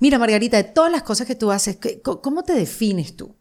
[0.00, 3.36] Mira, Margarita, de todas las cosas que tú haces, ¿cómo te defines tú?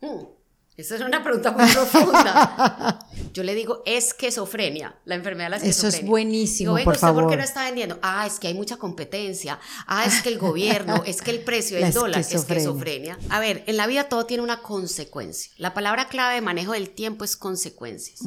[0.00, 0.36] Mm.
[0.76, 2.98] Esa es una pregunta muy profunda.
[3.32, 5.96] Yo le digo esquizofrenia, la enfermedad de la esquizofrenia.
[5.96, 7.24] Eso es buenísimo, digo, por favor.
[7.24, 7.98] ¿Por qué no está vendiendo?
[8.02, 9.58] Ah, es que hay mucha competencia.
[9.86, 13.18] Ah, es que el gobierno, es que el precio del dólar, es esquizofrenia.
[13.30, 15.50] A ver, en la vida todo tiene una consecuencia.
[15.56, 18.20] La palabra clave de manejo del tiempo es consecuencias.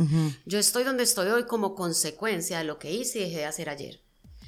[0.46, 3.70] Yo estoy donde estoy hoy como consecuencia de lo que hice y dejé de hacer
[3.70, 4.02] ayer.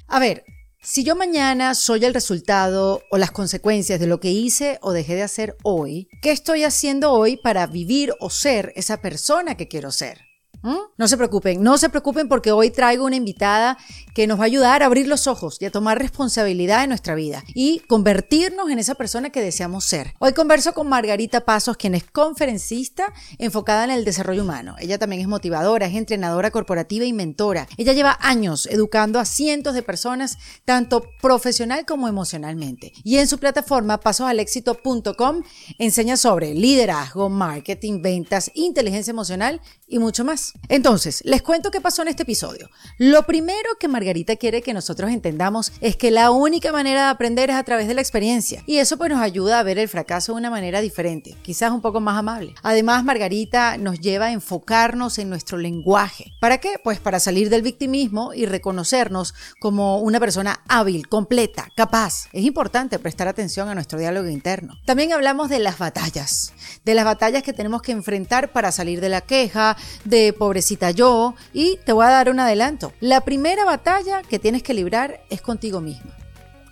[0.08, 0.44] A ver,
[0.84, 5.14] si yo mañana soy el resultado o las consecuencias de lo que hice o dejé
[5.14, 9.92] de hacer hoy, ¿qué estoy haciendo hoy para vivir o ser esa persona que quiero
[9.92, 10.31] ser?
[10.62, 10.76] ¿Mm?
[10.96, 13.76] No se preocupen, no se preocupen porque hoy traigo una invitada
[14.14, 17.14] que nos va a ayudar a abrir los ojos y a tomar responsabilidad en nuestra
[17.14, 20.14] vida y convertirnos en esa persona que deseamos ser.
[20.20, 24.76] Hoy converso con Margarita Pasos, quien es conferencista enfocada en el desarrollo humano.
[24.78, 27.66] Ella también es motivadora, es entrenadora corporativa y mentora.
[27.76, 32.92] Ella lleva años educando a cientos de personas, tanto profesional como emocionalmente.
[33.02, 35.42] Y en su plataforma pasosalexito.com
[35.78, 40.51] enseña sobre liderazgo, marketing, ventas, inteligencia emocional y mucho más.
[40.68, 42.70] Entonces, les cuento qué pasó en este episodio.
[42.98, 47.50] Lo primero que Margarita quiere que nosotros entendamos es que la única manera de aprender
[47.50, 48.62] es a través de la experiencia.
[48.66, 51.82] Y eso pues nos ayuda a ver el fracaso de una manera diferente, quizás un
[51.82, 52.54] poco más amable.
[52.62, 56.32] Además, Margarita nos lleva a enfocarnos en nuestro lenguaje.
[56.40, 56.76] ¿Para qué?
[56.82, 62.28] Pues para salir del victimismo y reconocernos como una persona hábil, completa, capaz.
[62.32, 64.74] Es importante prestar atención a nuestro diálogo interno.
[64.86, 66.52] También hablamos de las batallas,
[66.84, 71.36] de las batallas que tenemos que enfrentar para salir de la queja, de pobrecita yo
[71.52, 72.92] y te voy a dar un adelanto.
[72.98, 76.16] La primera batalla que tienes que librar es contigo misma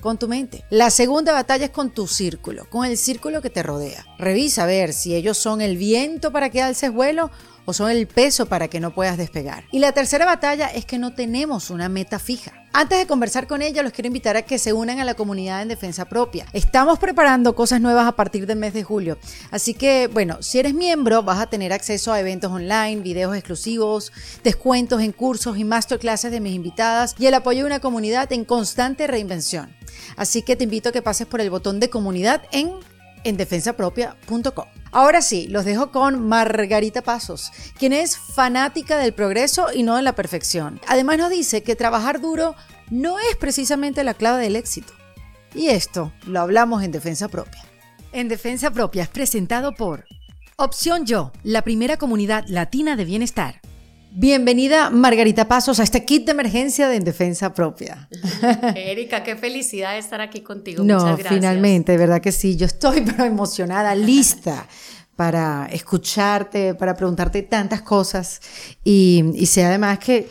[0.01, 0.65] con tu mente.
[0.71, 4.05] La segunda batalla es con tu círculo, con el círculo que te rodea.
[4.19, 7.31] Revisa a ver si ellos son el viento para que alces vuelo
[7.65, 9.63] o son el peso para que no puedas despegar.
[9.71, 12.60] Y la tercera batalla es que no tenemos una meta fija.
[12.73, 15.61] Antes de conversar con ella, los quiero invitar a que se unan a la comunidad
[15.61, 16.47] en defensa propia.
[16.53, 19.19] Estamos preparando cosas nuevas a partir del mes de julio.
[19.51, 24.13] Así que, bueno, si eres miembro, vas a tener acceso a eventos online, videos exclusivos,
[24.45, 28.45] descuentos en cursos y masterclasses de mis invitadas y el apoyo de una comunidad en
[28.45, 29.75] constante reinvención.
[30.15, 32.71] Así que te invito a que pases por el botón de comunidad en
[33.25, 34.67] endefensapropia.com.
[34.93, 40.03] Ahora sí, los dejo con Margarita Pasos, quien es fanática del progreso y no de
[40.03, 40.81] la perfección.
[40.89, 42.57] Además nos dice que trabajar duro
[42.91, 44.93] no es precisamente la clave del éxito.
[45.55, 47.65] Y esto lo hablamos en Defensa Propia.
[48.13, 50.07] En Defensa Propia es presentado por
[50.57, 53.61] Opción Yo, la primera comunidad latina de bienestar.
[54.13, 58.09] Bienvenida Margarita Pasos a este kit de emergencia de defensa propia.
[58.75, 60.83] Erika, qué felicidad estar aquí contigo.
[60.83, 61.35] No, Muchas gracias.
[61.35, 62.57] finalmente, de verdad que sí.
[62.57, 64.67] Yo estoy pero emocionada, lista
[65.15, 68.41] para escucharte, para preguntarte tantas cosas
[68.83, 70.29] y, y sé además que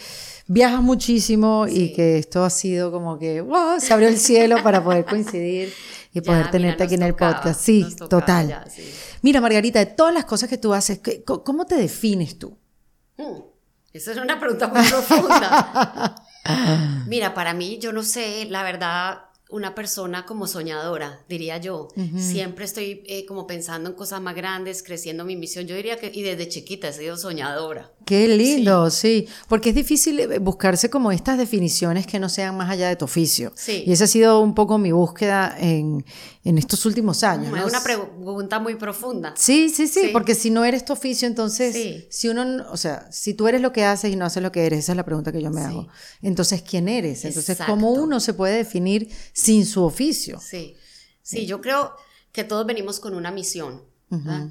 [0.47, 4.83] viajas muchísimo y que esto ha sido como que, wow, se abrió el cielo para
[4.83, 5.71] poder coincidir
[6.11, 7.61] y poder tenerte aquí en el podcast.
[7.61, 8.65] Sí, total.
[9.21, 12.57] Mira, Margarita, de todas las cosas que tú haces, ¿cómo te defines tú?
[13.15, 13.49] Hmm.
[13.93, 16.15] Esa es una pregunta muy profunda.
[17.07, 21.87] Mira, para mí, yo no sé, la verdad, una persona como soñadora, diría yo.
[22.17, 25.65] Siempre estoy eh, como pensando en cosas más grandes, creciendo mi misión.
[25.65, 27.91] Yo diría que, y desde chiquita he sido soñadora.
[28.09, 29.27] Qué lindo, sí.
[29.47, 33.05] Porque es difícil eh, buscarse como estas definiciones que no sean más allá de tu
[33.05, 33.53] oficio.
[33.55, 33.83] Sí.
[33.85, 36.03] Y esa ha sido un poco mi búsqueda en,
[36.43, 37.55] en estos últimos años.
[37.55, 39.35] Es una pregunta muy profunda.
[39.37, 43.35] Sí, sí, sí, porque si no eres tu oficio, entonces, si uno, o sea, si
[43.35, 45.31] tú eres lo que haces y no haces lo que eres, esa es la pregunta
[45.31, 45.87] que yo me hago.
[46.23, 47.25] Entonces, ¿quién eres?
[47.25, 50.39] Entonces, ¿cómo uno se puede definir sin su oficio?
[50.41, 50.75] Sí,
[51.21, 51.93] sí, yo creo
[52.31, 53.83] que todos venimos con una misión.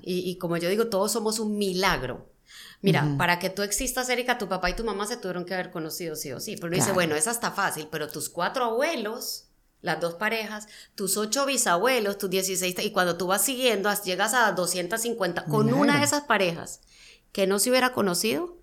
[0.03, 2.38] y, como yo digo, todos somos un milagro.
[2.81, 5.71] Mira, para que tú existas, Erika, tu papá y tu mamá se tuvieron que haber
[5.71, 6.57] conocido sí o sí.
[6.57, 9.49] Pero dice, bueno, esa está fácil, pero tus cuatro abuelos
[9.81, 14.51] las dos parejas, tus ocho bisabuelos, tus 16, y cuando tú vas siguiendo, llegas a
[14.53, 16.81] 250 con una de esas parejas
[17.33, 18.59] que no se hubiera conocido,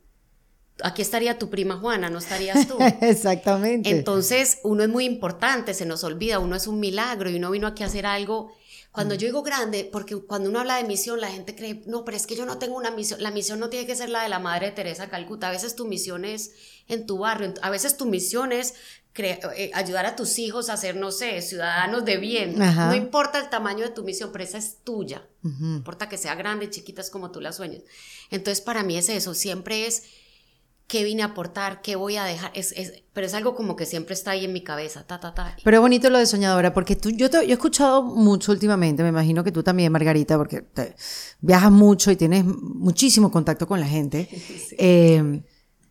[0.84, 2.78] aquí estaría tu prima Juana, no estarías tú.
[3.02, 3.90] Exactamente.
[3.90, 7.68] Entonces, uno es muy importante, se nos olvida, uno es un milagro y uno vino
[7.68, 8.52] aquí a hacer algo.
[8.96, 9.18] Cuando mm.
[9.18, 12.26] yo digo grande, porque cuando uno habla de misión, la gente cree, no, pero es
[12.26, 13.22] que yo no tengo una misión.
[13.22, 15.50] La misión no tiene que ser la de la Madre Teresa Calcuta.
[15.50, 16.54] A veces tu misión es
[16.88, 18.74] en tu barrio, a veces tu misión es
[19.18, 22.58] eh, ayudar a tus hijos a ser, no sé, ciudadanos de bien.
[22.58, 25.28] No importa el tamaño de tu misión, pero esa es tuya.
[25.42, 27.84] No importa que sea grande, chiquita, es como tú la sueñas.
[28.32, 30.04] Entonces, para mí es eso, siempre es
[30.88, 32.74] qué vine a aportar, qué voy a dejar, es,
[33.14, 35.56] pero es algo como que siempre está ahí en mi cabeza, ta, ta, ta.
[35.64, 39.02] Pero es bonito lo de soñadora, porque tú, yo, te, yo he escuchado mucho últimamente,
[39.04, 40.64] me imagino que tú también, Margarita, porque
[41.42, 44.30] viajas mucho y tienes muchísimo contacto con la gente,
[44.78, 45.44] eh,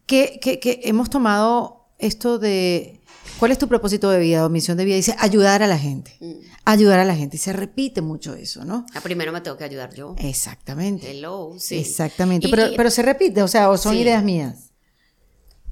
[0.07, 3.01] que, que hemos tomado esto de
[3.39, 4.97] ¿Cuál es tu propósito de vida o misión de vida?
[4.97, 6.17] Dice ayudar a la gente.
[6.21, 6.33] Mm.
[6.67, 7.37] Ayudar a la gente.
[7.37, 8.85] Y se repite mucho eso, ¿no?
[8.95, 10.15] Ah, primero me tengo que ayudar yo.
[10.19, 11.11] Exactamente.
[11.11, 11.77] Hello, sí.
[11.79, 12.47] Exactamente.
[12.47, 14.01] Y- pero, y- pero se repite, o sea, o son Sí.
[14.03, 14.71] ideas mías.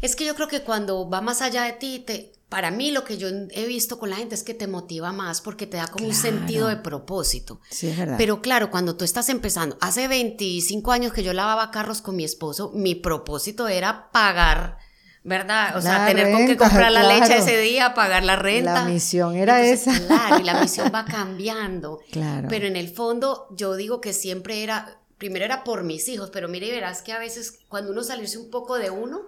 [0.02, 3.02] Es que yo creo que cuando va más allá de ti, te, para mí lo
[3.04, 5.86] que yo he visto con la gente es que te motiva más porque te da
[5.86, 7.60] como un sentido de propósito.
[7.70, 8.16] Sí, es verdad.
[8.18, 12.24] Pero claro, cuando tú estás empezando, hace 25 años que yo lavaba carros con mi
[12.24, 14.76] esposo, mi propósito era pagar,
[15.24, 15.76] ¿verdad?
[15.78, 18.74] O sea, tener con qué renta, comprar la leche ese día, pagar la renta.
[18.74, 19.98] La misión era esa.
[19.98, 22.00] Claro, y la misión va cambiando.
[22.10, 22.48] Claro.
[22.50, 26.48] Pero en el fondo, yo digo que siempre era, primero era por mis hijos, pero
[26.48, 29.20] mire, y verás que a veces cuando uno salirse un poco de uno,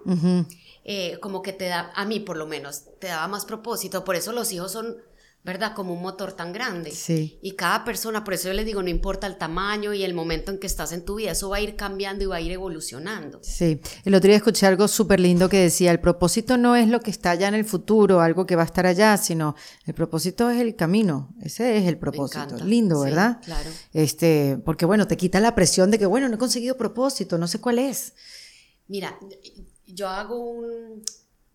[0.82, 4.04] eh, como que te da, a mí por lo menos, te daba más propósito.
[4.04, 4.96] Por eso los hijos son,
[5.44, 5.74] ¿verdad?
[5.74, 6.90] Como un motor tan grande.
[6.90, 7.38] Sí.
[7.42, 10.50] Y cada persona, por eso yo les digo, no importa el tamaño y el momento
[10.50, 12.50] en que estás en tu vida, eso va a ir cambiando y va a ir
[12.52, 13.40] evolucionando.
[13.42, 17.00] Sí, el otro día escuché algo súper lindo que decía, el propósito no es lo
[17.00, 19.54] que está allá en el futuro, algo que va a estar allá, sino
[19.84, 22.42] el propósito es el camino, ese es el propósito.
[22.42, 22.64] encanta.
[22.64, 23.38] Lindo, Sí, ¿verdad?
[23.44, 23.70] claro.
[23.92, 27.48] Este, porque bueno, te quita la presión de que, bueno, no he conseguido propósito, no
[27.48, 28.14] sé cuál es.
[28.88, 29.18] Mira,
[29.86, 31.02] yo hago un-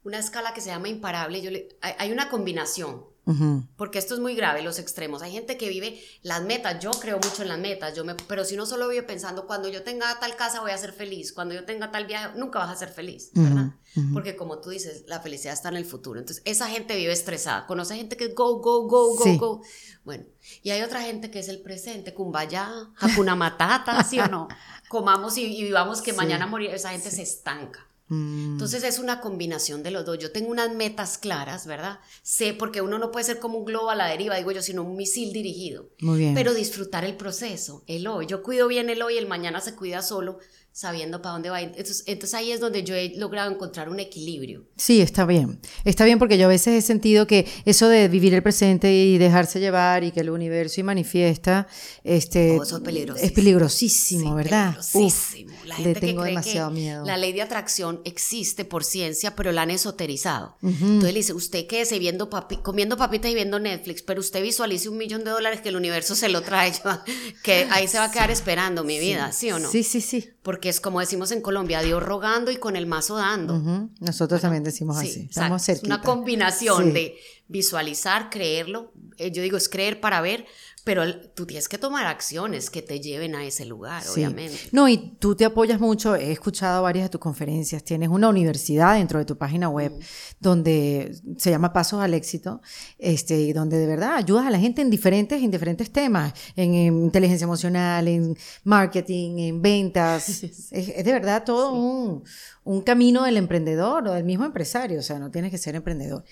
[0.03, 1.42] una escala que se llama imparable.
[1.42, 3.63] Yo le- hay, hay una combinación, Ujú.
[3.77, 5.21] porque esto es muy grave, los extremos.
[5.21, 6.79] Hay gente que vive las metas.
[6.79, 9.69] Yo creo mucho en las metas, yo me, pero si uno solo vive pensando, cuando
[9.69, 12.71] yo tenga tal casa voy a ser feliz, cuando yo tenga tal viaje, nunca vas
[12.71, 13.71] a ser feliz, ¿verdad?
[14.13, 16.19] Porque como tú dices, la felicidad está en el futuro.
[16.19, 17.65] Entonces, esa gente vive estresada.
[17.67, 19.37] Conoce gente que es go, go, go, go, Sí.
[19.37, 19.61] go.
[20.05, 20.25] Bueno,
[20.63, 24.47] y hay otra gente que es el presente, kumbaya, hakuna matata, ¿sí o no?
[24.89, 26.69] Comamos y, y vivamos que Sí, mañana morir.
[26.71, 27.85] Esa gente se estanca.
[28.09, 30.17] Mm, Entonces es una combinación de los dos.
[30.19, 32.00] Yo tengo unas metas claras, ¿verdad?
[32.23, 34.83] Sé, porque uno no puede ser como un globo a la deriva, digo yo, sino
[34.83, 35.89] un misil dirigido.
[36.01, 36.33] muy bien.
[36.35, 38.25] Pero disfrutar el proceso, el hoy.
[38.25, 40.39] Yo cuido bien el hoy, el mañana se cuida solo,
[40.71, 41.62] sabiendo para dónde va.
[41.62, 44.66] Entonces, entonces ahí es donde yo he logrado encontrar un equilibrio.
[44.77, 45.60] Sí, está bien.
[45.83, 49.18] Está bien porque yo a veces he sentido que eso de vivir el presente y
[49.18, 51.68] dejarse llevar y que el universo y manifiesta,
[52.04, 53.25] este, Oh, eso es peligrosísimo.
[53.27, 54.66] es peligrosísimo, Sí, ¿verdad?
[54.94, 55.54] peligrosísimo.
[55.66, 57.06] La le gente que tengo cree demasiado que miedo.
[57.06, 60.57] La ley de atracción existe por ciencia, pero la han esoterizado.
[60.62, 64.88] Entonces le dice, usted quédese viendo papi- comiendo papitas y viendo Netflix, pero usted visualice
[64.89, 66.71] un millón de dólares que el universo se lo trae,
[67.44, 69.69] que ahí se va a quedar esperando mi vida, ¿sí o no?
[69.69, 70.30] Sí, sí, sí.
[70.42, 73.89] Porque es como decimos en Colombia, Dios rogando y con el mazo dando.
[74.01, 75.27] Nosotros también decimos Sí, así.
[75.29, 75.95] Estamos Es cerquita.
[75.95, 76.91] una combinación Sí.
[76.91, 77.15] de
[77.47, 78.91] visualizar, creerlo.
[79.17, 80.45] Eh, yo digo, es creer para ver,
[80.83, 84.11] pero el- tú tienes que tomar acciones que te lleven a ese lugar, Sí.
[84.13, 84.57] obviamente.
[84.71, 88.95] No, y tú te apoyas mucho, he escuchado varias de tus conferencias, tienes una universidad
[88.95, 89.91] dentro de tu página web
[90.39, 92.61] donde se llama Pasos al Éxito,
[92.97, 97.03] este, donde de verdad ayudas a la gente en diferentes, en diferentes temas, en, en
[97.03, 100.29] inteligencia emocional, en marketing, en ventas.
[100.43, 102.23] es, es de verdad todo un,
[102.63, 106.23] un camino del emprendedor o del mismo empresario, o sea, no tienes que ser emprendedor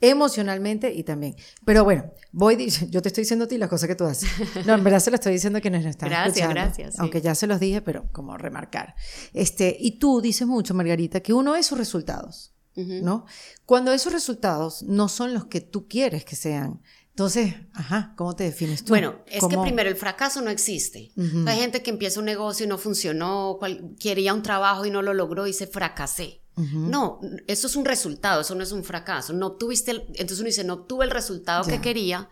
[0.00, 1.36] emocionalmente y también.
[1.64, 4.28] Pero bueno, voy, yo te estoy diciendo a ti las cosas que tú haces.
[4.66, 6.54] No, en verdad se lo estoy diciendo a quienes nos están Gracias, escuchando.
[6.60, 6.98] gracias, sí.
[7.00, 8.94] Aunque ya se los dije, pero como remarcar.
[9.34, 12.54] Este, y tú dices mucho, Margarita, que uno es sus resultados.
[12.80, 13.26] ¿no?
[13.66, 16.80] Cuando esos resultados no son los que tú quieres que sean.
[17.10, 18.90] Entonces, ajá, ¿cómo te defines tú?
[18.90, 21.10] Bueno, es que ¿Cómo- primero el fracaso no existe.
[21.16, 21.42] Ujú.
[21.48, 25.02] Hay gente que empieza un negocio y no funcionó, cual- quería un trabajo y no
[25.02, 26.40] lo logró y se fracasé.
[26.58, 29.32] No, eso es un resultado, eso no es un fracaso.
[29.32, 32.28] No obtuviste, el- entonces uno dice, no obtuve el resultado que quería,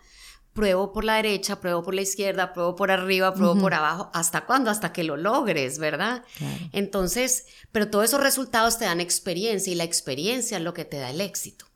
[0.52, 4.10] pruebo por la derecha, pruebo por la izquierda, pruebo por arriba, pruebo por abajo.
[4.14, 4.70] ¿Hasta cuándo?
[4.70, 6.24] Hasta que lo logres, ¿verdad?
[6.38, 6.64] Claro.
[6.72, 10.96] Entonces, pero todos esos resultados te dan experiencia y la experiencia es lo que te
[10.98, 11.66] da el éxito.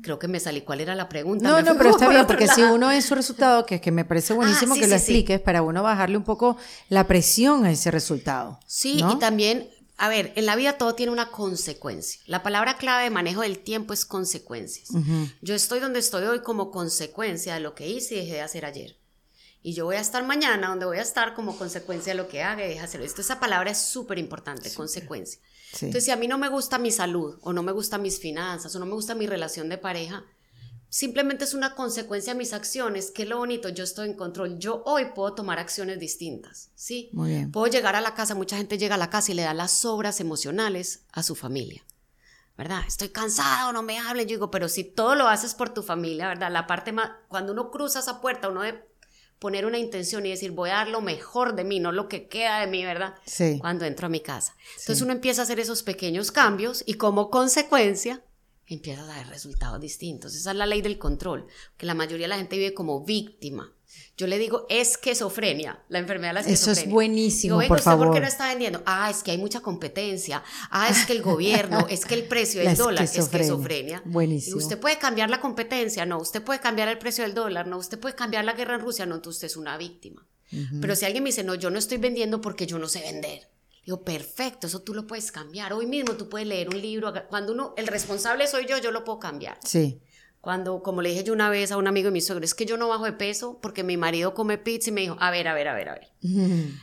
[0.00, 0.60] Creo que me salí.
[0.62, 1.46] ¿Cuál era la pregunta?
[1.48, 3.90] No, Me no, pero está por bien, porque si uno es su resultado, que, que
[3.90, 5.12] me parece buenísimo Ah, sí, que lo sí, sí.
[5.12, 6.56] expliques, para uno bajarle un poco
[6.88, 8.60] la presión a ese resultado.
[8.66, 9.12] Sí, ¿no?
[9.12, 9.68] y también,
[10.02, 12.20] a ver, en la vida todo tiene una consecuencia.
[12.26, 14.88] La palabra clave de manejo del tiempo es consecuencias.
[15.42, 18.64] Yo estoy donde estoy hoy como consecuencia de lo que hice y dejé de hacer
[18.64, 18.96] ayer.
[19.62, 22.42] Y yo voy a estar mañana donde voy a estar como consecuencia de lo que
[22.42, 23.00] haga y deje de hacer.
[23.02, 25.40] Esto, esa palabra es súper importante, consecuencia.
[25.72, 25.86] Sí.
[25.86, 28.74] Entonces, si a mí no me gusta mi salud, o no me gustan mis finanzas,
[28.74, 30.24] o no me gusta mi relación de pareja,
[30.92, 33.10] simplemente es una consecuencia de mis acciones.
[33.10, 34.58] Que lo bonito, yo estoy en control.
[34.58, 37.08] Yo hoy puedo tomar acciones distintas, ¿sí?
[37.14, 37.50] Muy bien.
[37.50, 39.86] Puedo llegar a la casa, mucha gente llega a la casa y le da las
[39.86, 41.82] obras emocionales a su familia.
[42.58, 42.82] ¿Verdad?
[42.86, 44.26] Estoy cansado, no me hablen.
[44.28, 46.52] Yo digo, pero si todo lo haces por tu familia, ¿verdad?
[46.52, 48.86] La parte más, cuando uno cruza esa puerta, uno debe
[49.38, 52.28] poner una intención y decir, voy a dar lo mejor de mí, no lo que
[52.28, 53.14] queda de mí, ¿verdad?
[53.24, 53.56] Sí.
[53.58, 54.54] Cuando entro a mi casa.
[54.72, 55.04] Entonces Sí.
[55.04, 58.22] uno empieza a hacer esos pequeños cambios y como consecuencia
[58.74, 60.34] empiezas a ver resultados distintos.
[60.34, 63.72] Esa es la ley del control, que la mayoría de la gente vive como víctima.
[64.16, 66.72] Yo le digo esquizofrenia, la enfermedad de la esquizofrenia.
[66.72, 68.06] Eso es buenísimo, Digo, por ¿usted favor.
[68.08, 68.82] por qué no está vendiendo?
[68.86, 70.42] Ah, es que hay mucha competencia.
[70.70, 73.46] Ah, es que el gobierno, es que el precio del La dólar, esquizofrenia.
[73.46, 74.02] esquizofrenia.
[74.06, 74.56] Buenísimo.
[74.56, 76.18] Usted puede cambiar la competencia, no.
[76.18, 77.78] Usted puede cambiar el precio del dólar, no.
[77.78, 79.16] Usted puede cambiar la guerra en Rusia, no.
[79.16, 80.26] Entonces usted es una víctima.
[80.82, 83.48] Pero si alguien me dice, no, yo no estoy vendiendo porque yo no sé vender.
[83.84, 85.72] Digo, perfecto, eso tú lo puedes cambiar.
[85.72, 87.12] Hoy mismo tú puedes leer un libro.
[87.28, 89.58] Cuando uno, el responsable soy yo, yo lo puedo cambiar.
[89.64, 90.00] Sí.
[90.40, 92.66] Cuando, como le dije yo una vez a un amigo de mi suegro, es que
[92.66, 95.46] yo no bajo de peso porque mi marido come pizza y me dijo, a ver,
[95.46, 96.08] a ver, a ver, a ver.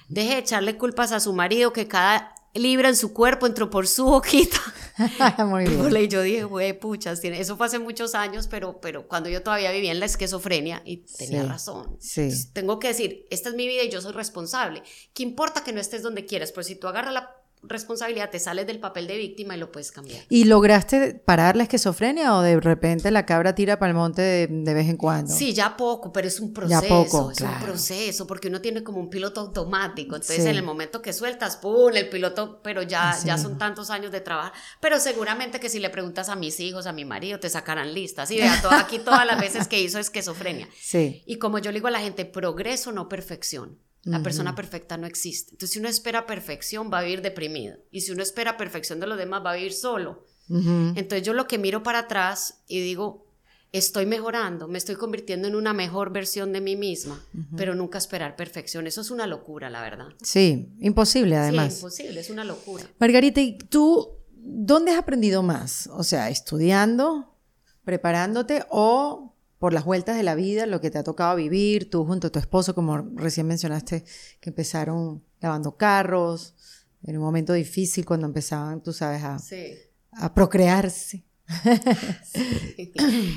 [0.08, 3.88] Deje de echarle culpas a su marido que cada libra en su cuerpo entró por
[3.88, 4.58] su boquita.
[5.46, 5.96] Muy bien.
[5.96, 9.42] Y yo dije, güey, puchas, tiene- eso fue hace muchos años, pero, pero cuando yo
[9.44, 11.98] todavía vivía en la esquizofrenia y tenía Sí, razón.
[12.00, 12.22] sí.
[12.22, 14.84] Entonces, tengo que decir, esta es mi vida y yo soy responsable.
[15.14, 16.52] ¿Qué importa que no estés donde quieras?
[16.52, 19.92] Pero si tú agarras la responsabilidad, te sales del papel de víctima y lo puedes
[19.92, 20.24] cambiar.
[20.30, 24.48] ¿Y lograste parar la esquizofrenia o de repente la cabra tira para el monte de,
[24.48, 25.34] de vez en cuando?
[25.34, 27.56] Sí, ya poco, pero es un Ya proceso, poco, es claro.
[27.58, 30.50] un proceso, porque uno tiene como un piloto automático, entonces Sí.
[30.50, 34.12] en el momento que sueltas, ¡pum!, el piloto, pero ya, Así ya son tantos años
[34.12, 37.50] de trabajo, pero seguramente que si le preguntas a mis hijos, a mi marido, te
[37.50, 40.68] sacarán listas, y vea, to- aquí todas las veces que hizo esquizofrenia.
[40.82, 41.24] Sí.
[41.26, 43.78] Y como yo le digo a la gente, progreso, no perfección.
[44.04, 45.52] La persona perfecta no existe.
[45.52, 47.78] Entonces, si uno espera perfección, va a vivir deprimido.
[47.92, 50.26] Y si uno espera perfección de los demás, va a vivir solo.
[50.50, 50.94] Ujú.
[50.96, 53.28] Entonces yo lo que miro para atrás y digo,
[53.72, 57.24] estoy mejorando, me estoy convirtiendo en una mejor versión de mí misma,
[57.56, 58.88] pero nunca esperar perfección.
[58.88, 60.08] Eso es una locura, la verdad.
[60.24, 61.76] Sí, imposible Sí, además.
[61.76, 62.86] imposible, es una locura.
[63.00, 65.88] Margarita, ¿y tú dónde has aprendido más?
[65.94, 67.36] O sea, estudiando,
[67.84, 72.06] preparándote o por las vueltas de la vida, lo que te ha tocado vivir, tú
[72.06, 74.04] junto a tu esposo, como recién mencionaste,
[74.40, 76.56] que empezaron lavando carros,
[77.04, 79.74] en un momento difícil cuando empezaban, tú sabes, a, Sí.
[80.14, 81.24] a procrearse.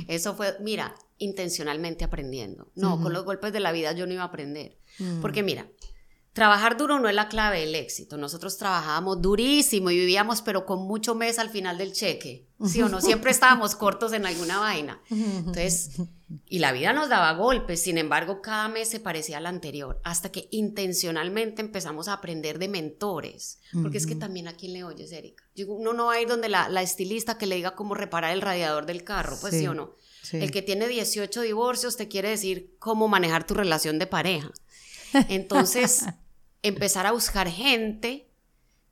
[0.09, 2.71] Eso fue, mira, intencionalmente aprendiendo.
[2.75, 4.79] No, con los golpes de la vida yo no iba a aprender.
[5.21, 5.67] Porque mira,
[6.33, 8.17] trabajar duro no es la clave del éxito.
[8.17, 12.47] Nosotros trabajábamos durísimo y vivíamos, pero con mucho mes al final del cheque.
[12.65, 13.01] ¿Sí o no?
[13.01, 15.01] Siempre estábamos cortos en alguna vaina.
[15.11, 15.91] Entonces,
[16.47, 17.83] y la vida nos daba golpes.
[17.83, 20.01] Sin embargo, cada mes se parecía al anterior.
[20.05, 23.59] Hasta que intencionalmente empezamos a aprender de mentores.
[23.83, 25.45] Porque es que también a quién le oyes, Erika.
[25.67, 28.41] Uno no va a ir donde la, la estilista que le diga cómo reparar el
[28.41, 29.97] radiador del carro, pues sí, Sí, o no.
[30.23, 30.39] sí.
[30.39, 34.51] El que tiene 18 divorcios te quiere decir cómo manejar tu relación de pareja.
[35.29, 36.05] Entonces,
[36.63, 38.29] empezar a buscar gente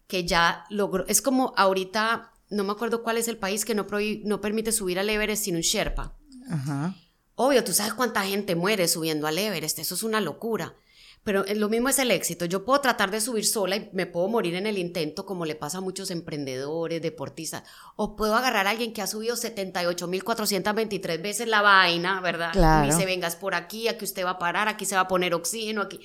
[0.07, 1.07] que ya logró.
[1.07, 4.73] Es como ahorita, no me acuerdo cuál es el país que no, prohí- no permite
[4.73, 6.17] subir al Everest sin un Sherpa.
[6.51, 6.95] Ajá.
[7.37, 10.75] Obvio, tú sabes cuánta gente muere subiendo al Everest, eso es una locura.
[11.23, 12.47] Pero lo mismo es el éxito.
[12.47, 15.55] Yo puedo tratar de subir sola y me puedo morir en el intento, como le
[15.55, 17.63] pasa a muchos emprendedores, deportistas.
[17.97, 22.53] O puedo agarrar a alguien que ha subido 78.423 veces la vaina, ¿verdad?
[22.53, 22.89] Claro.
[22.89, 25.35] Y dice, vengas por aquí, aquí usted va a parar, aquí se va a poner
[25.35, 26.01] oxígeno, aquí.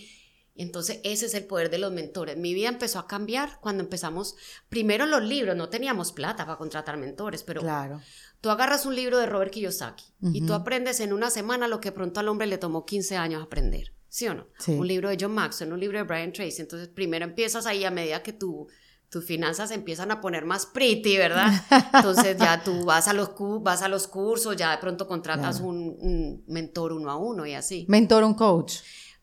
[0.57, 2.37] Entonces ese es el poder de los mentores.
[2.37, 4.35] Mi vida empezó a cambiar cuando empezamos,
[4.69, 8.01] primero los libros, no teníamos plata para contratar mentores, pero Claro.
[8.41, 11.91] Tú agarras un libro de Robert Kiyosaki y tú aprendes en una semana lo que
[11.91, 14.47] pronto al hombre le tomó 15 años aprender, ¿sí o no?
[14.59, 14.73] Sí.
[14.73, 16.61] Un libro de John Maxwell, un libro de Brian Tracy.
[16.61, 18.67] Entonces, primero empiezas ahí a medida que tu,
[19.09, 21.51] tus finanzas se empiezan a poner más pretty, ¿verdad?
[21.95, 23.31] Entonces ya tú vas a los,
[23.61, 25.69] vas a los cursos, ya de pronto contratas Claro.
[25.71, 27.85] un, un mentor uno a uno y así.
[27.89, 28.75] Mentor, un coach.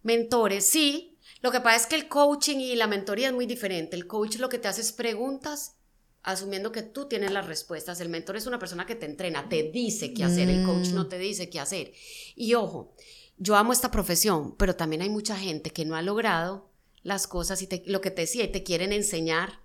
[0.02, 1.11] Mentores, sí.
[1.42, 3.96] Lo que pasa es que el coaching y la mentoría es muy diferente.
[3.96, 5.76] El coach lo que te hace es preguntas
[6.22, 8.00] asumiendo que tú tienes las respuestas.
[8.00, 10.48] El mentor es una persona que te entrena, te dice qué hacer.
[10.48, 10.94] El coach Mm.
[10.94, 11.92] no te dice qué hacer.
[12.36, 12.94] Y ojo,
[13.38, 16.70] yo amo esta profesión, pero también hay mucha gente que no ha logrado
[17.02, 19.58] las cosas y te- lo que te decía, y te quieren enseñar.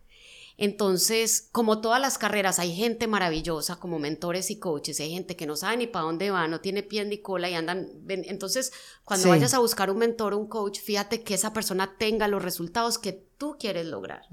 [0.58, 5.46] Entonces, como todas las carreras, hay gente maravillosa como mentores y coaches, hay gente que
[5.46, 7.88] no sabe ni para dónde va, no tiene pie ni cola y andan.
[8.08, 8.72] Entonces,
[9.06, 9.30] cuando Sí.
[9.30, 12.98] vayas a buscar un mentor o un coach, fíjate que esa persona tenga los resultados
[12.98, 14.24] que tú quieres lograr.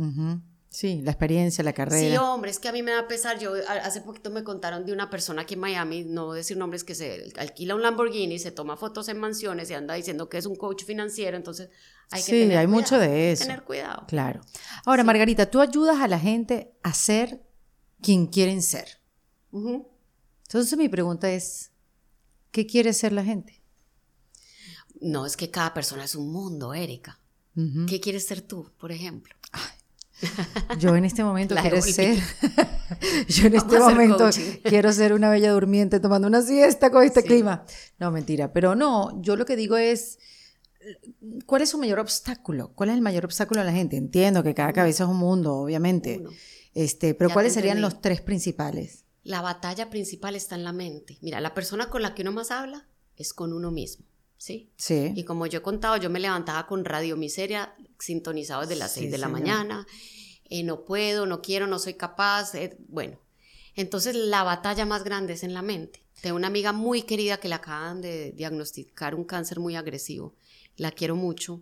[0.74, 2.22] Sí, la experiencia, la Sí, carrera.
[2.32, 3.38] hombre, es que a mí me da pesar.
[3.38, 6.96] Yo hace poquito me contaron de una persona aquí en Miami, no decir nombres, que
[6.96, 10.56] se alquila un Lamborghini, se toma fotos en mansiones y anda diciendo que es un
[10.56, 11.36] coach financiero.
[11.36, 11.68] Entonces,
[12.10, 13.44] hay que Sí, tener hay mucho cuidado, de eso.
[13.44, 14.04] Tener cuidado.
[14.08, 14.40] Claro.
[14.84, 17.46] Ahora, Margarita, tú ayudas a la gente a ser
[18.02, 18.98] quien quieren ser.
[19.52, 21.70] Entonces mi pregunta es,
[22.50, 23.62] ¿qué quiere ser la gente?
[25.00, 27.20] No, es que cada persona es un mundo, Erika.
[27.86, 29.36] ¿Qué quieres ser tú, por ejemplo?
[30.78, 32.18] Yo en este momento quiero ser,
[33.28, 34.28] yo en este momento
[34.64, 37.28] quiero ser una bella durmiente tomando una siesta con este Sí.
[37.28, 37.64] clima.
[37.98, 40.18] No, mentira, pero no, yo lo que digo es,
[41.46, 42.72] ¿cuál es su mayor obstáculo?
[42.74, 43.96] ¿Cuál es el mayor obstáculo a la gente?
[43.96, 46.30] Entiendo que cada cabeza es un mundo, obviamente, Uno.
[46.74, 49.04] este, pero Ya ¿cuáles serían los tres principales?
[49.22, 51.16] La batalla principal está en la mente.
[51.22, 54.04] Mira, la persona con la que uno más habla es con uno mismo.
[54.36, 54.70] ¿sí?
[54.76, 55.12] Sí.
[55.14, 59.00] Y como yo he contado, yo me levantaba con Radio Miseria sintonizado desde las Sí,
[59.00, 59.86] 6 de la mañana.
[60.50, 62.54] Eh, no puedo, no quiero, no soy capaz.
[62.54, 63.18] eh, bueno,
[63.74, 66.04] entonces la batalla más grande es en la mente.
[66.20, 70.34] Tengo una amiga muy querida que le acaban de diagnosticar un cáncer muy agresivo.
[70.76, 71.60] La quiero mucho.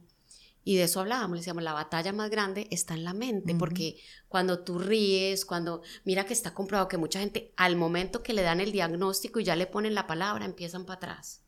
[0.64, 3.96] Y de eso hablábamos, le decíamos, la batalla más grande está en la mente, porque
[4.28, 8.42] cuando tú ríes, cuando, mira que está comprobado que mucha gente al momento que le
[8.42, 11.42] dan el diagnóstico y ya le ponen la palabra, empiezan para atrás.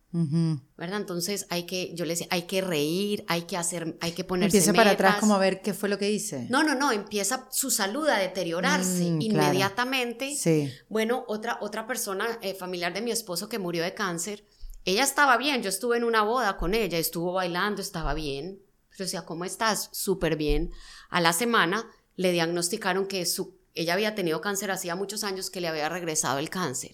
[0.77, 1.01] ¿Verdad?
[1.01, 4.59] Entonces hay que, yo le decía, hay que reír, hay que hacer, hay que ponerse
[4.59, 6.47] Empieza para atrás como a ver qué fue lo que hice.
[6.51, 9.47] No, no, no, empieza su salud a deteriorarse Mm, claro.
[9.49, 10.37] inmediatamente.
[10.37, 10.71] Sí.
[10.89, 14.47] Bueno, otra, otra persona eh, familiar de mi esposo que murió de cáncer,
[14.85, 18.61] ella estaba bien, yo estuve en una boda con ella, estuvo bailando, estaba bien.
[18.91, 19.89] Pero decía, ¿cómo estás?
[19.93, 20.71] Súper bien.
[21.11, 25.61] A la semana le diagnosticaron que su, ella había tenido cáncer hacía muchos años que
[25.61, 26.93] le había regresado el cáncer.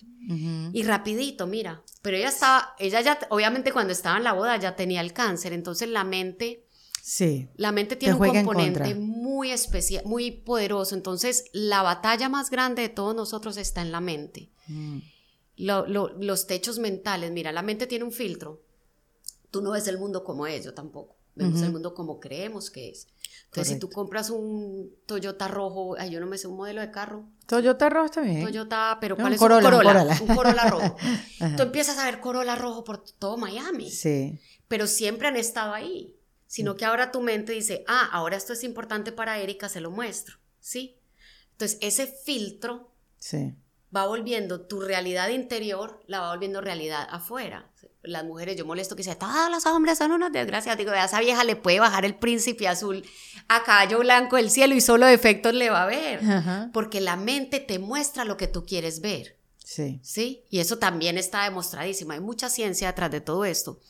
[0.72, 1.82] Y rapidito, mira.
[2.02, 5.52] Pero ella estaba, ella ya, obviamente cuando estaba en la boda ya tenía el cáncer,
[5.52, 6.64] entonces la mente,
[7.02, 7.48] Sí.
[7.56, 10.94] la mente tiene un componente muy especial, muy poderoso.
[10.94, 14.50] Entonces la batalla más grande de todos nosotros está en la mente.
[14.68, 14.98] Mm.
[15.56, 18.62] Lo- lo- los techos mentales, mira, la mente tiene un filtro.
[19.50, 21.16] Tú no ves el mundo como es, yo tampoco.
[21.34, 23.08] Vemos el mundo como creemos que es.
[23.52, 26.90] Entonces, si tú compras un Toyota rojo, ay, yo no me sé un modelo de
[26.92, 28.44] carro, Toyota rojo está bien.
[28.44, 30.20] Toyota, pero No, ¿cuál un es Corolla, un un Corolla?
[30.22, 30.96] Un Corolla rojo.
[31.56, 34.38] Tú empiezas a ver Corolla rojo por todo Miami, Sí.
[34.68, 36.16] pero siempre han estado ahí.
[36.46, 39.90] Sino que ahora tu mente dice, ah, ahora esto es importante para Erika, se lo
[39.92, 40.98] muestro, ¿sí?
[41.52, 43.54] Entonces, ese filtro Sí.
[43.94, 47.70] Va volviendo tu realidad interior, la va volviendo realidad afuera.
[48.02, 50.78] Las mujeres, yo molesto que dicen, todos los hombres son unas desgracias.
[50.78, 53.04] Digo, a esa vieja le puede bajar el príncipe azul
[53.48, 56.20] a caballo blanco del cielo y solo defectos le va a ver.
[56.24, 56.70] Ajá.
[56.72, 59.36] Porque la mente te muestra lo que tú quieres ver.
[59.58, 60.00] Sí.
[60.02, 60.44] ¿sí?
[60.50, 62.12] Y eso también está demostradísimo.
[62.12, 63.80] Hay mucha ciencia detrás de todo esto.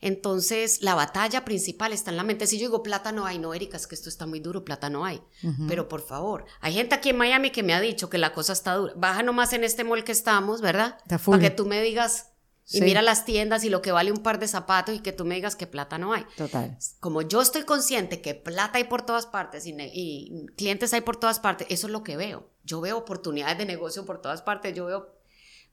[0.00, 2.46] Entonces, la batalla principal está en la mente.
[2.46, 4.90] Si yo digo plata no hay, no, Erika, es que esto está muy duro, plata
[4.90, 5.20] no hay.
[5.68, 8.52] Pero por favor, hay gente aquí en Miami que me ha dicho que la cosa
[8.52, 8.92] está dura.
[8.96, 10.98] Baja nomás en este mall que estamos, ¿verdad?
[11.32, 12.30] Para que tú me digas
[12.68, 12.80] y Sí.
[12.80, 15.36] mira las tiendas y lo que vale un par de zapatos y que tú me
[15.36, 16.24] digas que plata no hay.
[16.36, 16.76] Total.
[16.98, 21.16] Como yo estoy consciente que plata hay por todas partes y, y clientes hay por
[21.16, 22.50] todas partes, eso es lo que veo.
[22.64, 25.14] Yo veo oportunidades de negocio por todas partes, yo veo...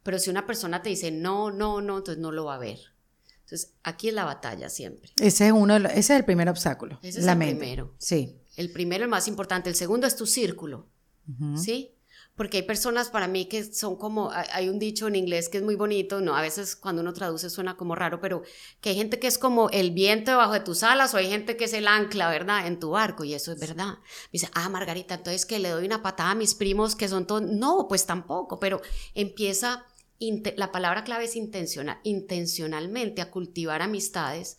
[0.04, 2.78] Pero si una persona te dice no, no, no, entonces no lo va a ver.
[3.54, 5.12] Entonces, aquí es la batalla siempre.
[5.22, 6.98] Ese es uno, de los- ese es el primer obstáculo.
[7.04, 7.58] Ese es la el mente.
[7.60, 7.94] primero.
[8.00, 8.36] Sí.
[8.56, 9.70] El primero, el más importante.
[9.70, 10.90] El segundo es tu círculo,
[11.30, 11.58] Ujú.
[11.60, 11.92] ¿sí?
[12.36, 15.64] Porque hay personas para mí que son como, hay- un dicho en inglés que es
[15.64, 18.42] muy bonito, no, a veces cuando uno traduce suena como raro, pero
[18.82, 21.56] que hay gente que es como el viento debajo de tus alas o hay gente
[21.58, 22.66] que es el ancla, ¿verdad?
[22.66, 24.00] En tu barco y eso es verdad.
[24.00, 27.28] Me dice, ah, Margarita, entonces que le doy una patada a mis primos que son
[27.28, 28.82] todos, no, pues tampoco, pero
[29.14, 29.86] empieza,
[30.58, 34.58] la palabra clave es intencional, intencionalmente a cultivar amistades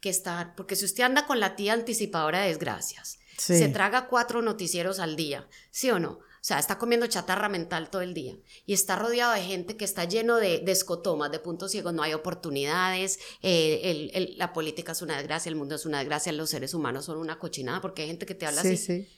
[0.00, 3.58] que están, porque si usted anda con la tía anticipadora de desgracias, Sí.
[3.58, 6.10] se traga cuatro noticieros al día, ¿sí o no?
[6.12, 9.84] O sea, está comiendo chatarra mental todo el día y está rodeado de gente que
[9.86, 14.52] está lleno de, de escotomas, de puntos ciegos, no hay oportunidades, eh, el- el- la
[14.52, 17.80] política es una desgracia, el mundo es una desgracia, los seres humanos son una cochinada,
[17.80, 18.76] porque hay gente que te habla Sí, así.
[18.76, 19.08] sí.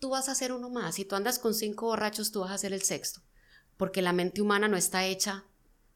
[0.00, 2.58] Tú vas a ser uno más, si tú andas con cinco borrachos, tú vas a
[2.58, 3.20] ser el sexto,
[3.80, 5.44] porque la mente humana no está hecha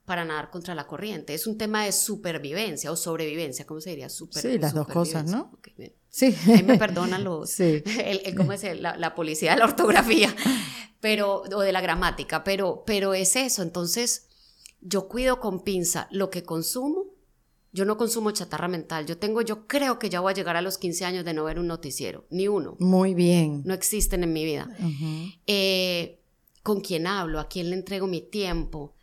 [0.06, 4.08] para nadar contra la corriente, es un tema de supervivencia o sobrevivencia, ¿cómo se diría?
[4.08, 5.30] Super- Sí, las dos cosas.
[5.30, 5.50] ¿no?
[5.54, 5.92] Ok, bien.
[6.08, 6.34] Sí.
[6.48, 7.82] Ahí me perdonan los, Sí.
[8.04, 8.64] el, el- ¿cómo es?
[8.64, 10.34] el- La, la policía de la ortografía,
[11.00, 13.62] pero, o de la gramática, pero, pero es eso.
[13.62, 14.28] Entonces,
[14.80, 17.04] yo cuido con pinza lo que consumo.
[17.72, 19.04] Yo no consumo chatarra mental.
[19.04, 21.44] Yo tengo, yo creo que ya voy a llegar a los 15 años de no
[21.44, 22.76] ver un noticiero, ni uno.
[22.78, 23.62] Muy bien.
[23.64, 24.68] No existen en mi vida.
[24.78, 25.32] Ujú.
[25.46, 26.20] Eh,
[26.64, 27.38] ¿Con quién hablo?
[27.38, 28.96] ¿A quién le entrego mi tiempo?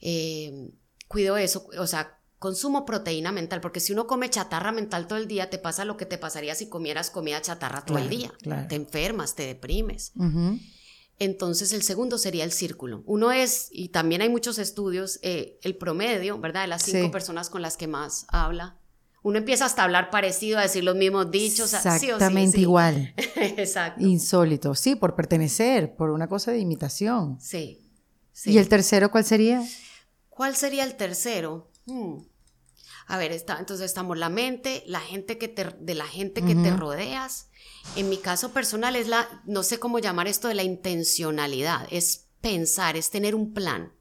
[0.00, 0.72] Eh,
[1.06, 5.28] cuido eso, o sea, consumo proteína mental, porque si uno come chatarra mental todo el
[5.28, 8.32] día, te pasa lo que te pasaría si comieras comida chatarra todo el día.
[8.42, 8.66] claro.
[8.66, 10.12] Te enfermas, te deprimes.
[11.18, 13.02] Entonces el segundo sería el círculo.
[13.06, 16.62] Uno es, y también hay muchos estudios, eh, el promedio, ¿verdad?
[16.62, 17.10] De las cinco Sí.
[17.12, 18.78] personas con las que más habla.
[19.22, 21.70] Uno empieza hasta a hablar parecido, a decir los mismos dichos.
[21.70, 22.62] sea, sí sí, Exactamente sí.
[22.62, 23.14] igual.
[23.36, 24.04] Exacto.
[24.04, 24.74] Insólito.
[24.74, 27.40] Sí, por pertenecer, por una cosa de imitación.
[27.40, 27.78] Sí.
[28.44, 29.62] ¿Y el tercero cuál sería?
[30.28, 31.70] ¿Cuál sería el tercero?
[31.86, 32.18] Hmm.
[33.06, 36.54] A ver, está, entonces estamos la mente, la gente que te, de la gente que
[36.54, 37.48] te rodeas.
[37.96, 42.28] En mi caso personal es la, no sé cómo llamar esto de la intencionalidad, es
[42.40, 43.92] pensar, es tener un plan,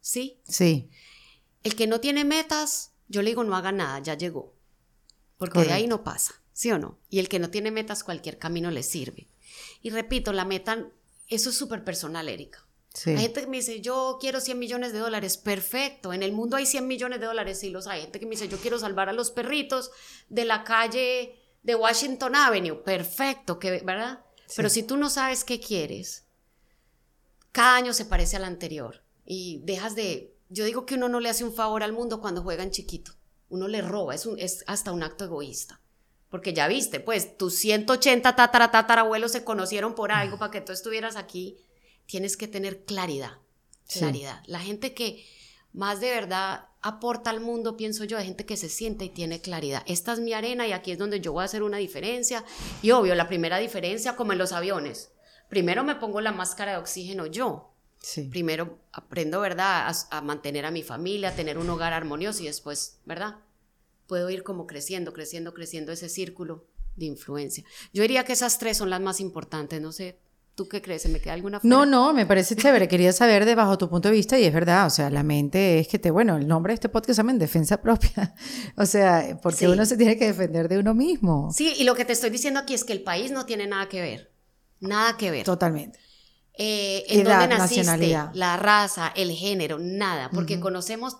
[0.00, 0.42] ¿sí?
[0.46, 0.90] Sí.
[1.62, 4.54] El que no tiene metas, yo le digo no haga nada, ya llegó,
[5.40, 6.98] porque de ahí no pasa, ¿sí o no?
[7.08, 9.26] Y el que no tiene metas, cualquier camino le sirve.
[9.80, 10.86] Y repito, la meta,
[11.28, 12.66] eso es súper personal, Erika.
[13.06, 15.38] Hay gente que me dice, yo quiero 100 millones de dólares.
[15.38, 16.12] Perfecto.
[16.12, 17.58] En el mundo hay 100 millones de dólares.
[17.58, 18.02] Sí, los hay.
[18.02, 19.92] Gente que me dice, yo quiero salvar a los perritos
[20.28, 22.82] de la calle de Washington Avenue.
[22.82, 24.24] Perfecto, que, ¿verdad?
[24.56, 26.26] Pero si tú no sabes qué quieres,
[27.52, 29.02] cada año se parece al anterior.
[29.24, 30.36] Y dejas de...
[30.50, 33.12] Yo digo que uno no le hace un favor al mundo cuando juega en chiquito.
[33.50, 34.14] Uno le roba.
[34.14, 35.80] Es, un, es hasta un acto egoísta.
[36.30, 40.72] Porque ya viste, pues tus 180 tatara, tatarabuelos se conocieron por algo para que tú
[40.72, 41.58] estuvieras aquí
[42.10, 43.38] tienes que tener claridad,
[43.86, 44.42] claridad.
[44.46, 45.24] La gente que
[45.72, 49.40] más de verdad aporta al mundo, pienso yo, hay gente que se siente y tiene
[49.40, 49.84] claridad.
[49.86, 52.44] Esta es mi arena y aquí es donde yo voy a hacer una diferencia.
[52.82, 55.12] Y obvio, la primera diferencia, como en los aviones,
[55.48, 57.69] primero me pongo la máscara de oxígeno yo.
[58.00, 58.24] Sí.
[58.24, 62.98] Primero aprendo, ¿verdad?, a, mantener a mi familia, a tener un hogar armonioso y después,
[63.04, 63.36] ¿verdad?
[64.06, 67.64] Puedo ir como creciendo, creciendo, creciendo ese círculo de influencia.
[67.92, 70.18] Yo diría que esas tres son las más importantes, no sé,
[70.60, 71.00] ¿Tú qué crees?
[71.00, 72.86] ¿Se me queda alguna No, no, me parece chévere.
[72.86, 75.78] Quería saber de bajo tu punto de vista y es verdad, o sea, la mente
[75.78, 78.34] es que te, bueno, el nombre de este podcast se llama Defensa Propia.
[78.76, 81.50] o sea, porque uno se tiene que defender de uno mismo.
[81.50, 83.88] Sí, y lo que te estoy diciendo aquí es que el país no tiene nada
[83.88, 84.30] que ver.
[84.80, 85.46] Nada que ver.
[85.46, 85.98] Totalmente.
[86.54, 91.16] Eh, en dónde naciste, la raza, el género, nada, porque conocemos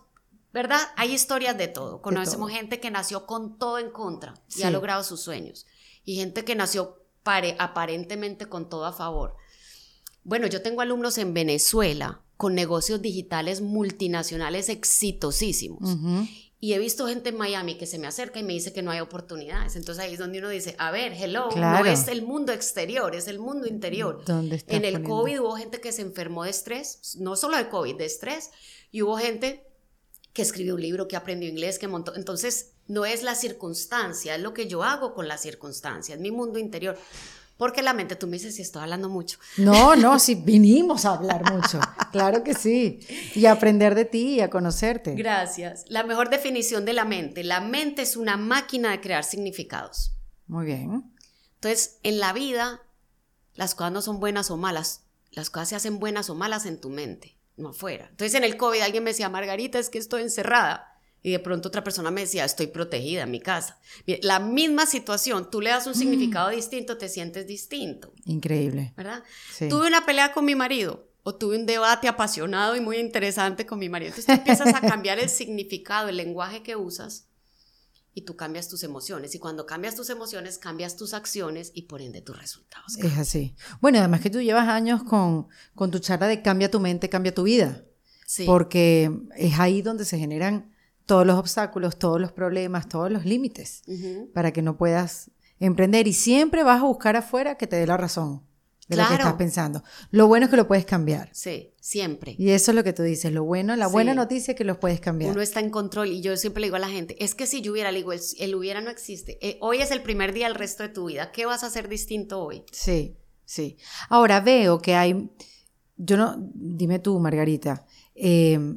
[0.52, 0.80] ¿verdad?
[0.96, 2.02] Hay historias de todo.
[2.02, 5.66] Conocemos gente que nació con todo en contra y ha logrado sus sueños.
[6.04, 7.00] Y gente que nació
[7.58, 9.36] aparentemente con todo a favor.
[10.24, 15.96] Bueno, yo tengo alumnos en Venezuela con negocios digitales multinacionales exitosísimos.
[16.62, 18.90] Y he visto gente en Miami que se me acerca y me dice que no
[18.90, 19.76] hay oportunidades.
[19.76, 23.28] Entonces ahí es donde uno dice, a ver, hello, no es el mundo exterior, es
[23.28, 24.22] el mundo interior.
[24.28, 28.04] en el COVID hubo gente que se enfermó de estrés, no solo de COVID, de
[28.04, 28.50] estrés,
[28.90, 29.66] y hubo gente
[30.34, 32.14] que escribió un libro, que aprendió inglés, que montó.
[32.14, 36.30] Entonces, no es la circunstancia, es lo que yo hago con la circunstancia, es mi
[36.30, 36.98] mundo interior.
[37.60, 39.38] Porque la mente, tú me dices si estoy hablando mucho.
[39.58, 41.78] No, no, si vinimos a hablar mucho.
[42.10, 43.00] Claro que sí.
[43.34, 45.14] Y a aprender de ti y a conocerte.
[45.14, 45.84] Gracias.
[45.88, 47.44] La mejor definición de la mente.
[47.44, 50.12] La mente es una máquina de crear significados.
[50.46, 51.12] Muy bien.
[51.56, 52.80] Entonces, en la vida,
[53.56, 55.02] las cosas no son buenas o malas.
[55.30, 58.06] Las cosas se hacen buenas o malas en tu mente, no afuera.
[58.08, 60.89] Entonces, en el COVID alguien me decía, Margarita, es que estoy encerrada.
[61.22, 63.78] Y de pronto otra persona me decía, estoy protegida en mi casa.
[64.22, 65.96] La misma situación, tú le das un mm.
[65.96, 68.12] significado distinto, te sientes distinto.
[68.24, 68.94] Increíble.
[68.96, 69.22] ¿Verdad?
[69.68, 73.78] Tuve una pelea con mi marido o tuve un debate apasionado y muy interesante con
[73.78, 74.09] mi marido.
[74.09, 77.26] Entonces tú empiezas a cambiar el significado, el lenguaje que usas
[78.14, 79.35] y tú cambias tus emociones.
[79.35, 82.96] Y cuando cambias tus emociones, cambias tus acciones y por ende tus resultados.
[82.98, 83.54] Es así.
[83.80, 87.35] Bueno, además que tú llevas años con, con tu charla de cambia tu mente, cambia
[87.35, 87.85] tu vida.
[88.26, 88.44] Sí.
[88.46, 90.72] Porque es ahí donde se generan
[91.10, 93.82] todos los obstáculos, todos los problemas, todos los límites
[94.32, 97.96] para que no puedas emprender y siempre vas a buscar afuera que te dé la
[97.96, 98.46] razón
[98.86, 99.82] de lo que estás pensando.
[100.12, 101.28] Lo bueno es que lo puedes cambiar.
[101.32, 102.36] Sí, siempre.
[102.38, 104.76] Y eso es lo que tú dices, lo bueno, la buena noticia es que los
[104.76, 105.32] puedes cambiar.
[105.32, 107.60] Uno está en control y yo siempre le digo a la gente, es que si
[107.60, 109.36] yo hubiera, le digo, el, hubiera no existe.
[109.44, 111.32] Eh, hoy es el primer día del resto de tu vida.
[111.32, 112.62] ¿Qué vas a hacer distinto hoy?
[112.70, 113.78] Sí, sí.
[114.10, 115.28] Ahora veo que hay,
[115.96, 118.76] yo no, dime tú, Margarita, eh,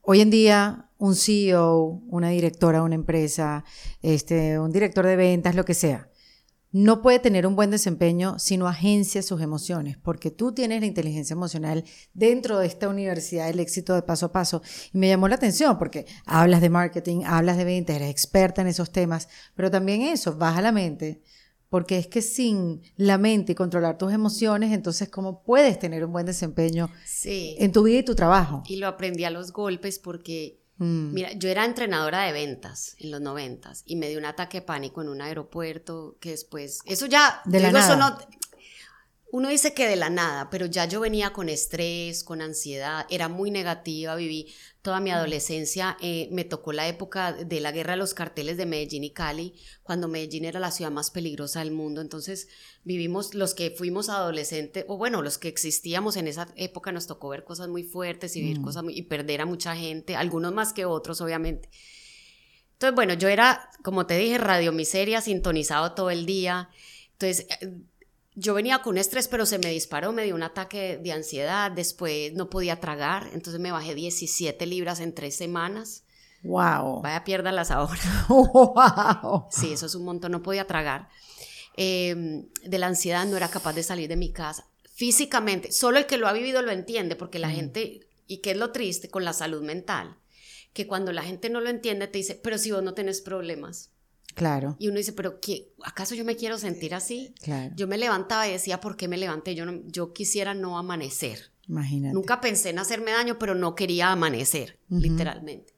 [0.00, 3.64] hoy en día un CEO, una directora de una empresa,
[4.02, 6.08] este, un director de ventas, lo que sea,
[6.72, 10.86] no puede tener un buen desempeño si no agencia sus emociones, porque tú tienes la
[10.86, 14.60] inteligencia emocional dentro de esta universidad del éxito de paso a paso.
[14.92, 18.68] Y me llamó la atención porque hablas de marketing, hablas de ventas, eres experta en
[18.68, 21.22] esos temas, pero también eso, baja la mente,
[21.70, 26.12] porque es que sin la mente y controlar tus emociones, entonces, ¿cómo puedes tener un
[26.12, 26.90] buen desempeño
[27.24, 28.62] en tu vida y tu trabajo?
[28.66, 31.12] Y lo aprendí a los golpes porque Mm.
[31.14, 34.66] Mira, yo era entrenadora de ventas en los noventas y me dio un ataque de
[34.66, 37.96] pánico en un aeropuerto que después, eso ya, de la nada.
[37.96, 38.18] no,
[39.32, 43.28] uno dice que de la nada, pero ya yo venía con estrés, con ansiedad, era
[43.28, 47.98] muy negativa, viví toda mi adolescencia, eh, me tocó la época de la guerra de
[47.98, 52.00] los carteles de Medellín y Cali, cuando Medellín era la ciudad más peligrosa del mundo,
[52.00, 52.46] entonces
[52.84, 57.28] vivimos los que fuimos adolescentes, o bueno, los que existíamos en esa época nos tocó
[57.30, 58.64] ver cosas muy fuertes y vivir mm.
[58.64, 61.68] cosas y perder a mucha gente, algunos más que otros, obviamente.
[62.74, 66.68] Entonces, bueno, yo era, como te dije, radio miseria, sintonizado todo el día.
[67.12, 67.72] Entonces, eh,
[68.36, 72.34] yo venía con estrés, pero se me disparó, me dio un ataque de ansiedad, después
[72.34, 76.04] no podía tragar, entonces me bajé 17 libras en tres semanas.
[76.42, 77.00] Wow.
[77.00, 77.98] Vaya, piérdalas ahora.
[78.28, 79.46] Wow.
[79.50, 81.08] Sí, eso es un montón, no podía tragar.
[81.78, 84.68] Em, de la ansiedad no era capaz de salir de mi casa.
[84.92, 87.54] Físicamente, solo el que lo ha vivido lo entiende, porque la mm.
[87.54, 90.18] gente, y qué es lo triste con la salud mental,
[90.74, 93.90] que cuando la gente no lo entiende te dice, pero si vos no tenés problemas.
[94.36, 94.76] Claro.
[94.78, 97.34] Y uno dice, pero ¿qué, ¿acaso yo me quiero sentir así?
[97.40, 97.74] Claro.
[97.74, 99.54] Yo me levantaba y decía, ¿por qué me levanté?
[99.54, 101.52] Yo, no, yo quisiera no amanecer.
[101.66, 102.12] Imagínate.
[102.12, 105.74] Nunca pensé en hacerme daño, pero no quería amanecer, literalmente.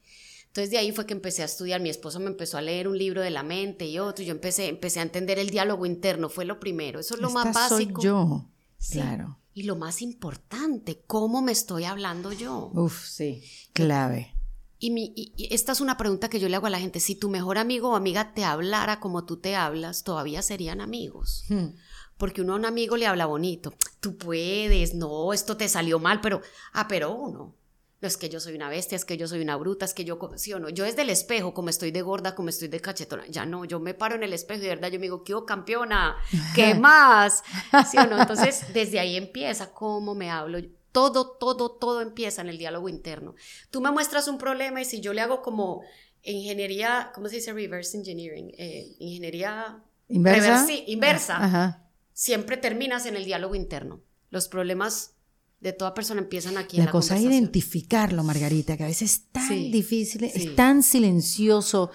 [0.49, 1.81] Entonces de ahí fue que empecé a estudiar.
[1.81, 4.25] Mi esposo me empezó a leer un libro de la mente y otro.
[4.25, 6.29] Yo empecé, empecé a entender el diálogo interno.
[6.29, 6.99] Fue lo primero.
[6.99, 8.03] Eso es lo más básico.
[8.03, 8.51] Soy yo.
[8.91, 9.39] Claro.
[9.55, 12.73] Y lo más importante, cómo me estoy hablando yo.
[12.75, 13.45] Uf, sí.
[13.73, 14.35] Clave.
[14.79, 17.01] Y, mi, esta es una pregunta que yo le hago a la gente.
[17.01, 21.45] Si tu mejor amigo o amiga te hablara como tú te hablas, todavía serían amigos.
[21.49, 21.75] Hmm.
[22.17, 23.75] Porque uno a un amigo le habla bonito.
[24.01, 27.55] Tú puedes, no, esto te salió mal, pero, ah, pero uno.
[28.01, 30.05] No es que yo soy una bestia, es que yo soy una bruta, es que
[30.05, 30.69] yo, sí o no.
[30.69, 33.81] Yo desde el espejo, como estoy de gorda, como estoy de cachetona, ya no, yo
[33.81, 36.17] me paro en el espejo y de verdad yo me digo, ¿qué campeona?
[36.55, 37.43] ¿Qué más?
[37.91, 38.21] ¿Sí o no?
[38.21, 40.61] Entonces, desde ahí empieza cómo me hablo.
[40.93, 43.35] Todo, todo, todo empieza en el diálogo interno.
[43.71, 45.83] Tú me muestras un problema y si yo le hago como
[46.23, 47.53] ingeniería, ¿cómo se dice?
[47.53, 50.67] Reverse engineering, eh, ingeniería inversa.
[50.87, 51.85] inversa.
[52.13, 54.01] Siempre terminas en el diálogo interno.
[54.31, 55.15] Los problemas
[55.61, 56.77] de toda persona empiezan aquí.
[56.77, 60.83] La, en la cosa es identificarlo, Margarita, que a veces es tan difícil, es tan
[60.83, 61.91] silencioso,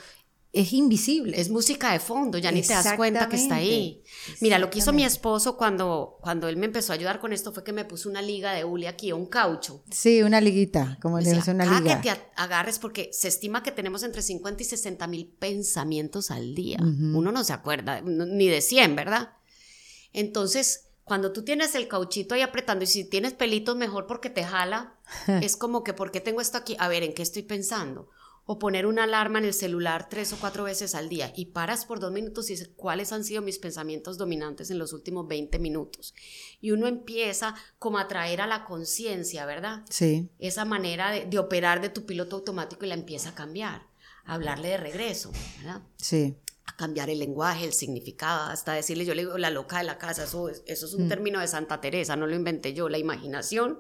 [0.54, 1.42] es invisible.
[1.42, 4.04] Es música de fondo, ya ni te das cuenta que está ahí.
[4.40, 7.52] Mira, lo que hizo mi esposo cuando, cuando él me empezó a ayudar con esto
[7.52, 9.84] fue que me puso una liga de hule aquí, un caucho.
[9.90, 12.00] Sí, una liguita, como le dice una liga.
[12.02, 16.54] que te agarres porque se estima que tenemos entre 50 y 60 mil pensamientos al
[16.54, 16.78] día.
[16.80, 19.34] Uno no se acuerda ni de 100, ¿verdad?
[20.14, 24.44] Entonces, cuando tú tienes el cauchito ahí apretando y si tienes pelitos mejor porque te
[24.44, 25.00] jala,
[25.42, 26.76] es como que ¿por qué tengo esto aquí?
[26.78, 28.12] A ver, ¿en qué estoy pensando?
[28.46, 31.86] O poner una alarma en el celular tres o cuatro veces al día y paras
[31.86, 35.60] por dos minutos y dices cuáles han sido mis pensamientos dominantes en los últimos 20
[35.60, 36.14] minutos.
[36.60, 39.84] Y uno empieza como a traer a la conciencia, ¿verdad?
[39.90, 40.30] Sí.
[40.40, 43.88] Esa manera de, de operar de tu piloto automático y la empieza a cambiar,
[44.26, 45.82] a hablarle de regreso, ¿verdad?
[45.98, 49.84] Sí a cambiar el lenguaje, el significado, hasta decirle, yo le digo la loca de
[49.84, 51.10] la casa, eso, eso es un mm.
[51.10, 53.80] término de Santa Teresa, no lo inventé yo, la imaginación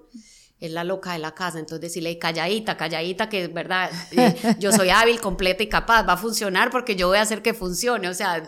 [0.68, 4.72] es la loca de la casa, entonces decirle calladita, calladita, que es verdad, eh, yo
[4.72, 8.08] soy hábil, completa y capaz, va a funcionar porque yo voy a hacer que funcione,
[8.10, 8.44] o sea,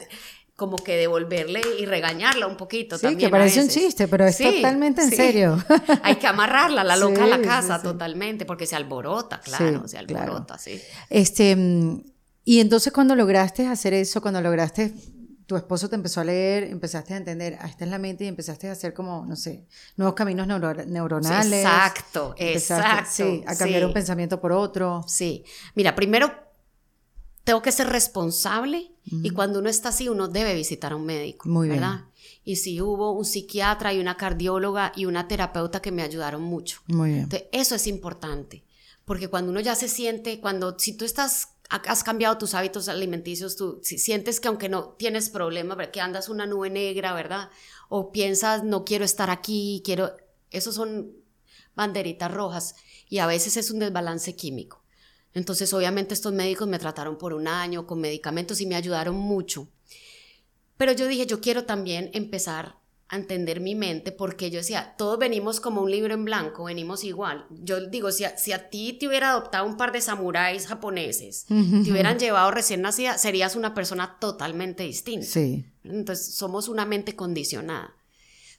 [0.55, 2.97] como que devolverle y regañarla un poquito.
[2.97, 5.63] Sí, que parece un chiste, pero es totalmente en serio.
[6.03, 10.57] Hay que amarrarla, la loca de la casa, totalmente, porque se alborota, claro, se alborota,
[10.57, 10.81] sí.
[11.09, 14.93] Este mm, y entonces cuando lograste hacer eso, cuando lograste,
[15.45, 18.27] tu esposo te empezó a leer, empezaste a entender, ah, esta es la mente y
[18.27, 21.65] empezaste a hacer como, no sé, nuevos caminos neuronales.
[21.65, 23.11] exacto, exacto.
[23.11, 25.03] Sí, a cambiar un pensamiento por otro.
[25.07, 25.43] Sí.
[25.75, 26.31] Mira, primero
[27.43, 31.47] tengo que ser responsable y cuando uno está así, uno debe visitar a un médico.
[31.47, 32.05] Muy ¿verdad?
[32.43, 36.81] Y si hubo un psiquiatra y una cardióloga y una terapeuta que me ayudaron mucho.
[36.87, 37.23] Muy bien.
[37.23, 38.63] Entonces, eso es importante.
[39.03, 43.55] Porque cuando uno ya se siente, cuando si tú estás has cambiado tus hábitos alimenticios,
[43.55, 47.49] tú si sientes que aunque no tienes problema, que andas una nube negra, ¿verdad?
[47.89, 50.15] O piensas, no quiero estar aquí, quiero...
[50.51, 51.13] Esos son
[51.75, 52.75] banderitas rojas
[53.09, 54.83] y a veces es un desbalance químico.
[55.33, 59.67] Entonces, obviamente estos médicos me trataron por un año con medicamentos y me ayudaron mucho.
[60.77, 65.19] Pero yo dije, yo quiero también empezar a entender mi mente, porque yo decía, todos
[65.19, 67.45] venimos como un libro en blanco, venimos igual.
[67.51, 71.45] Yo digo, si a, si a ti te hubiera adoptado un par de samuráis japoneses,
[71.45, 75.27] te hubieran llevado recién nacida, serías una persona totalmente distinta.
[75.27, 75.65] Sí.
[75.83, 77.95] Entonces, somos una mente condicionada.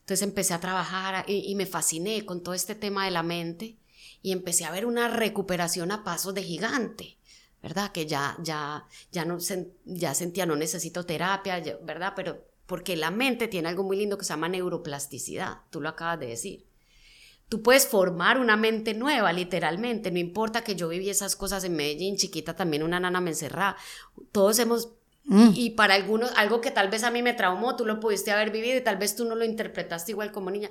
[0.06, 3.76] Entonces empecé a trabajar y, me fasciné con todo este tema de la mente
[4.22, 7.18] y empecé a ver una recuperación a pasos de gigante.
[7.60, 7.90] ¿Verdad?
[7.90, 9.38] Que ya, ya, ya, no,
[9.84, 12.12] ya sentía, no necesito terapia, ¿verdad?
[12.14, 16.20] Pero porque la mente tiene algo muy lindo que se llama neuroplasticidad, tú lo acabas
[16.20, 16.66] de decir.
[17.48, 21.76] Tú puedes formar una mente nueva, literalmente, no importa que yo viví esas cosas en
[21.76, 23.76] Medellín, chiquita también una nana me encerraba,
[24.32, 24.94] todos hemos,
[25.26, 25.50] mm.
[25.54, 28.50] y, para algunos, algo que tal vez a mí me traumó, tú lo pudiste haber
[28.50, 30.70] vivido y tal vez tú no lo interpretaste igual como niña,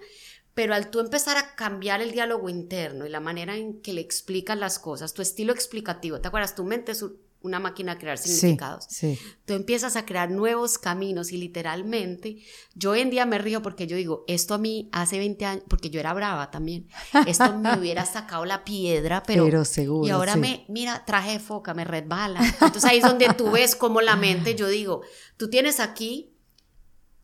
[0.53, 4.01] pero al tú empezar a cambiar el diálogo interno y la manera en que le
[4.01, 6.55] explicas las cosas, tu estilo explicativo, ¿te acuerdas?
[6.55, 7.05] Tu mente es
[7.45, 8.85] una máquina a crear significados.
[8.89, 12.37] Sí, Tú empiezas a crear nuevos caminos y literalmente,
[12.73, 15.63] yo hoy en día me río porque yo digo, esto a mí hace 20 años,
[15.69, 16.87] porque yo era brava también,
[17.27, 19.45] esto me hubiera sacado la piedra, pero...
[19.45, 20.07] Pero seguro.
[20.07, 22.41] Y ahora me, mira, traje de foca, me resbala.
[22.43, 25.01] Entonces ahí es donde tú ves como la mente, yo digo,
[25.37, 26.35] tú tienes aquí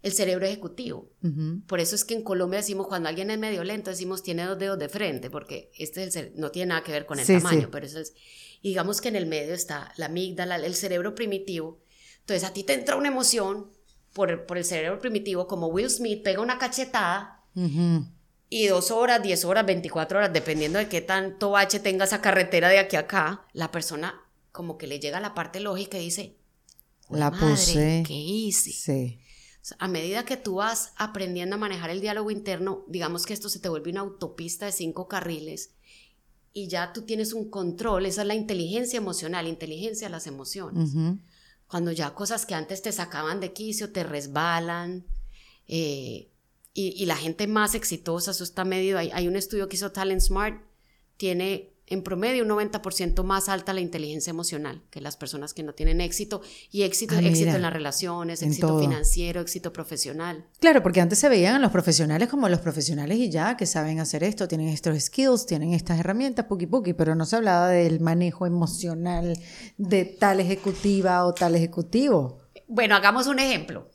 [0.04, 1.12] el cerebro ejecutivo.
[1.68, 4.58] Por eso es que en Colombia decimos, cuando alguien es medio lento, decimos tiene dos
[4.58, 7.70] dedos de frente, porque este es el, no tiene nada que ver con el tamaño,
[7.72, 8.14] pero eso es
[8.62, 11.80] y digamos que en el medio está la amígdala, el cerebro primitivo.
[12.20, 13.72] Entonces a ti te entra una emoción
[14.14, 17.44] por, por el cerebro primitivo, como Will Smith pega una cachetada
[18.50, 22.70] y dos horas, diez horas, veinticuatro horas, dependiendo de qué tanto bache tenga esa carretera
[22.70, 24.22] de aquí a acá, la persona
[24.52, 26.38] como que le llega a la parte lógica y dice,
[27.10, 28.04] la puse.
[28.06, 28.72] ¿Qué hice?
[28.72, 29.20] Sí.
[29.80, 33.60] A medida que tú vas aprendiendo a manejar el diálogo interno, digamos que esto se
[33.60, 35.72] te vuelve una autopista de cinco carriles
[36.54, 40.92] y ya tú tienes un control, esa es la inteligencia emocional, inteligencia de las emociones.
[41.68, 45.06] Cuando ya cosas que antes te sacaban de quicio, te resbalan,
[45.68, 46.28] eh,
[46.74, 50.22] y, la gente más exitosa, eso está medio, hay, hay un estudio que hizo Talent
[50.22, 50.62] Smart,
[51.18, 55.74] tiene en promedio un 90% más alta la inteligencia emocional que las personas que no
[55.74, 60.46] tienen éxito y éxito, ah, éxito en las relaciones, éxito financiero, éxito profesional.
[60.60, 64.00] Claro, porque antes se veían a los profesionales como los profesionales y ya, que saben
[64.00, 68.00] hacer esto, tienen estos skills, tienen estas herramientas, puki puki, pero no se hablaba del
[68.00, 69.38] manejo emocional
[69.78, 72.41] de tal ejecutiva o tal ejecutivo.
[72.74, 73.90] Bueno, hagamos un ejemplo.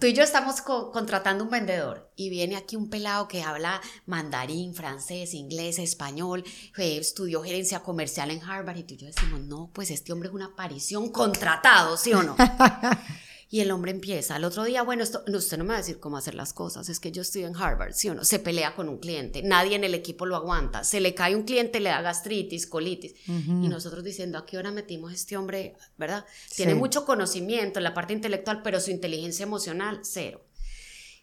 [0.00, 4.74] Tú y yo estamos contratando un vendedor y viene aquí un pelado que habla mandarín,
[4.74, 6.42] francés, inglés, español,
[6.78, 10.34] estudió gerencia comercial en Harvard y tú y yo decimos, no, pues este hombre es
[10.34, 12.34] una aparición contratado, ¿sí o no?
[13.52, 16.00] Y el hombre empieza, al otro día, bueno, esto, usted no me va a decir
[16.00, 18.24] cómo hacer las cosas, es que yo estoy en Harvard, ¿sí o no?
[18.24, 21.42] Se pelea con un cliente, nadie en el equipo lo aguanta, se le cae un
[21.42, 23.14] cliente, le da gastritis, colitis.
[23.26, 26.24] Y nosotros diciendo, ¿a qué hora metimos este hombre, verdad?
[26.56, 30.40] Tiene mucho conocimiento en la parte intelectual, pero su inteligencia emocional, cero.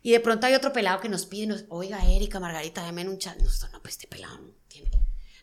[0.04, 3.18] Y de pronto hay otro pelado que nos pide, nos, oiga, Erika, Margarita, déme un
[3.18, 3.40] chat.
[3.40, 4.92] No, no, pues este pelado no tiene.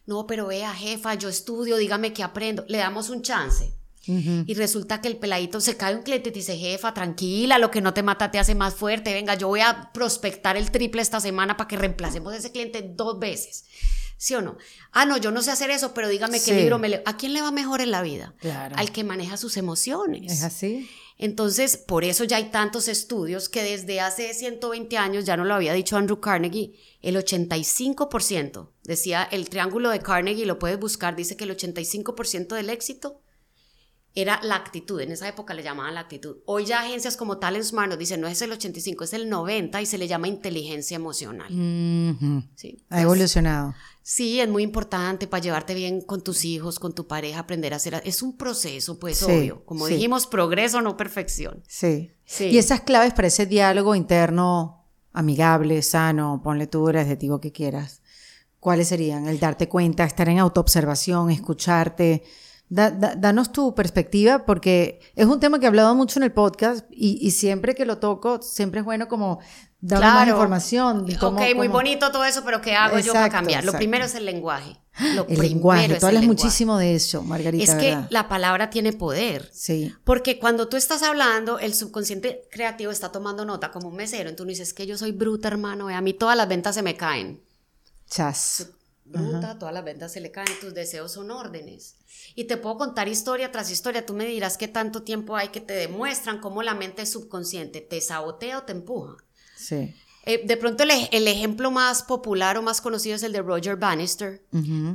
[0.06, 2.64] No, pero vea, jefa, yo estudio, dígame qué aprendo.
[2.68, 3.74] Le damos un chance.
[4.06, 7.70] Y resulta que el peladito se cae un cliente y te dice, jefa, tranquila, lo
[7.70, 9.12] que no te mata te hace más fuerte.
[9.12, 12.82] Venga, yo voy a prospectar el triple esta semana para que reemplacemos a ese cliente
[12.82, 13.64] dos veces.
[14.18, 14.56] ¿Sí o no?
[14.92, 17.02] Ah, no, yo no sé hacer eso, pero dígame qué libro me leo.
[17.04, 18.34] ¿A quién le va mejor en la vida?
[18.38, 18.74] Claro.
[18.78, 20.32] Al que maneja sus emociones.
[20.32, 20.88] Es así.
[21.18, 25.54] Entonces, por eso ya hay tantos estudios que desde hace 120 años, ya no lo
[25.54, 31.36] había dicho Andrew Carnegie, el 85%, decía el triángulo de Carnegie, lo puedes buscar, dice
[31.36, 33.22] que el 85% del éxito
[34.16, 34.98] era la actitud.
[35.00, 36.38] En esa época le llamaban la actitud.
[36.46, 39.82] Hoy ya agencias como Talent Smart nos dicen no es el 85, es el 90
[39.82, 41.48] y se le llama inteligencia emocional.
[42.56, 43.74] sí, ha evolucionado.
[44.02, 47.76] Sí, es muy importante para llevarte bien con tus hijos, con tu pareja, aprender a
[47.76, 48.00] hacer.
[48.04, 49.64] Es un proceso, pues obvio.
[49.66, 51.62] Como dijimos, progreso, no perfección.
[51.68, 52.10] Sí.
[52.24, 52.46] sí.
[52.46, 58.00] Y esas claves para ese diálogo interno amigable, sano, ponle tú el adjetivo que quieras.
[58.60, 59.26] ¿Cuáles serían?
[59.26, 62.22] El darte cuenta, estar en autoobservación, escucharte
[62.68, 67.30] danos tu perspectiva, porque es un tema que he hablado mucho en el podcast y,
[67.30, 69.38] siempre que lo toco, siempre es bueno como
[69.80, 71.06] dar más información.
[71.20, 73.64] ok, muy bonito todo eso, pero ¿qué hago yo para cambiar?
[73.64, 74.76] Lo primero es el lenguaje.
[75.28, 77.72] el lenguaje, tú hablas muchísimo de eso, Margarita.
[77.72, 79.48] Es que la palabra tiene poder.
[79.52, 79.94] Sí.
[80.02, 84.28] Porque cuando tú estás hablando, el subconsciente creativo está tomando nota como un mesero.
[84.28, 85.88] Entonces tú dices que yo soy bruta, hermano.
[85.88, 87.40] A mí todas las ventas se me caen.
[88.08, 88.70] Chas
[89.06, 91.96] bruta, todas las ventas se le caen, tus deseos son órdenes.
[92.34, 95.60] Y te puedo contar historia tras historia, tú me dirás qué tanto tiempo hay que
[95.60, 99.16] te demuestran cómo la mente subconsciente te sabotea o te empuja.
[99.56, 99.94] Sí.
[100.24, 103.76] Eh, de pronto el, el, ejemplo más popular o más conocido es el de Roger
[103.76, 104.42] Bannister.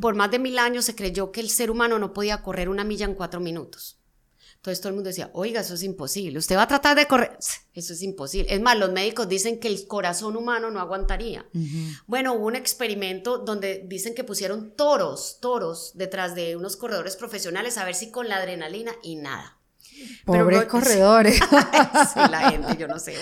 [0.02, 2.84] Por más de mil años se creyó que el ser humano no podía correr una
[2.84, 4.01] milla en cuatro minutos.
[4.62, 6.38] Entonces todo el mundo decía, oiga, eso es imposible.
[6.38, 7.36] Usted va a tratar de correr.
[7.74, 8.54] Eso es imposible.
[8.54, 11.48] Es más, los médicos dicen que el corazón humano no aguantaría.
[12.06, 17.80] Bueno, hubo un experimento donde dicen que pusieron toros, toros, detrás de unos corredores profesionales
[17.80, 19.58] a ver si con la adrenalina y nada.
[20.26, 21.36] Pobres corredores.
[22.14, 23.16] sí, la gente, yo no sé.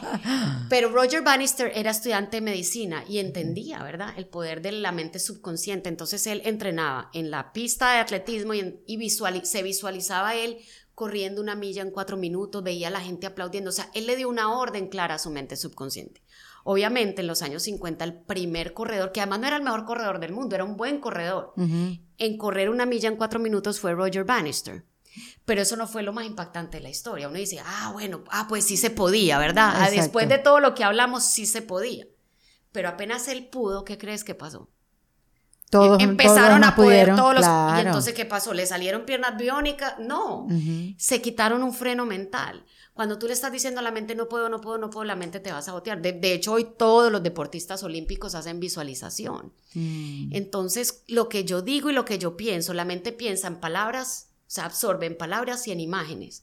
[0.68, 4.14] Pero Roger Bannister era estudiante de medicina y entendía, ¿verdad?
[4.16, 5.88] El poder de la mente subconsciente.
[5.88, 9.10] Entonces él entrenaba en la pista de atletismo y,
[9.44, 10.58] se visualizaba él
[10.94, 13.70] corriendo una milla en cuatro minutos, veía a la gente aplaudiendo.
[13.70, 16.22] O sea, él le dio una orden clara a su mente subconsciente.
[16.64, 20.18] Obviamente, en los años 50, el primer corredor, que además no era el mejor corredor
[20.18, 24.24] del mundo, era un buen corredor, en correr una milla en cuatro minutos fue Roger
[24.24, 24.84] Bannister.
[25.44, 27.28] Pero eso no fue lo más impactante de la historia.
[27.28, 29.72] Uno dice, ah, bueno, ah, pues sí se podía, ¿verdad?
[29.76, 32.06] Ah, después de todo lo que hablamos, sí se podía.
[32.72, 34.68] Pero apenas él pudo, ¿qué crees que pasó?
[35.70, 40.46] Todos, empezaron a poder todos los y entonces qué pasó le salieron piernas biónicas no
[40.96, 44.48] se quitaron un freno mental cuando tú le estás diciendo a la mente no puedo
[44.48, 47.12] no puedo no puedo la mente te va a sabotear de, de hecho hoy todos
[47.12, 50.30] los deportistas olímpicos hacen visualización mm.
[50.32, 54.27] entonces lo que yo digo y lo que yo pienso la mente piensa en palabras
[54.48, 56.42] o sea, absorben palabras y en imágenes.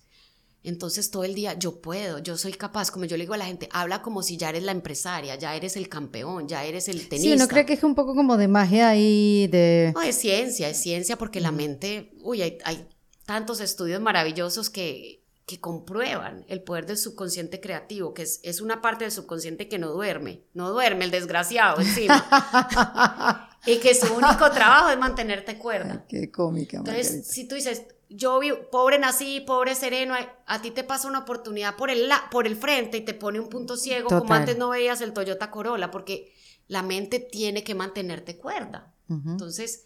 [0.64, 3.46] Entonces todo el día yo puedo, yo soy capaz, como yo le digo a la
[3.46, 7.08] gente, habla como si ya eres la empresaria, ya eres el campeón, ya eres el
[7.08, 7.18] tenista.
[7.18, 9.92] Sí, uno cree que es un poco como de magia ahí, de...
[9.96, 12.88] No, es ciencia, es ciencia porque la mente, uy, hay, hay
[13.26, 18.82] tantos estudios maravillosos que, que comprueban el poder del subconsciente creativo, que es, es, una
[18.82, 23.50] parte del subconsciente que no duerme, no duerme el desgraciado encima.
[23.68, 26.06] y que su único trabajo es mantenerte cuerda.
[26.08, 26.78] qué cómica.
[26.78, 27.84] Entonces, si tú dices,
[28.16, 32.48] yo vi, pobre nací, pobre sereno, a, ti te pasa una oportunidad por el, por
[32.48, 35.92] el frente y te pone un punto ciego, como antes no veías el Toyota Corolla,
[35.92, 36.34] porque
[36.68, 38.94] la mente tiene que mantenerte cuerda.
[39.08, 39.86] Entonces,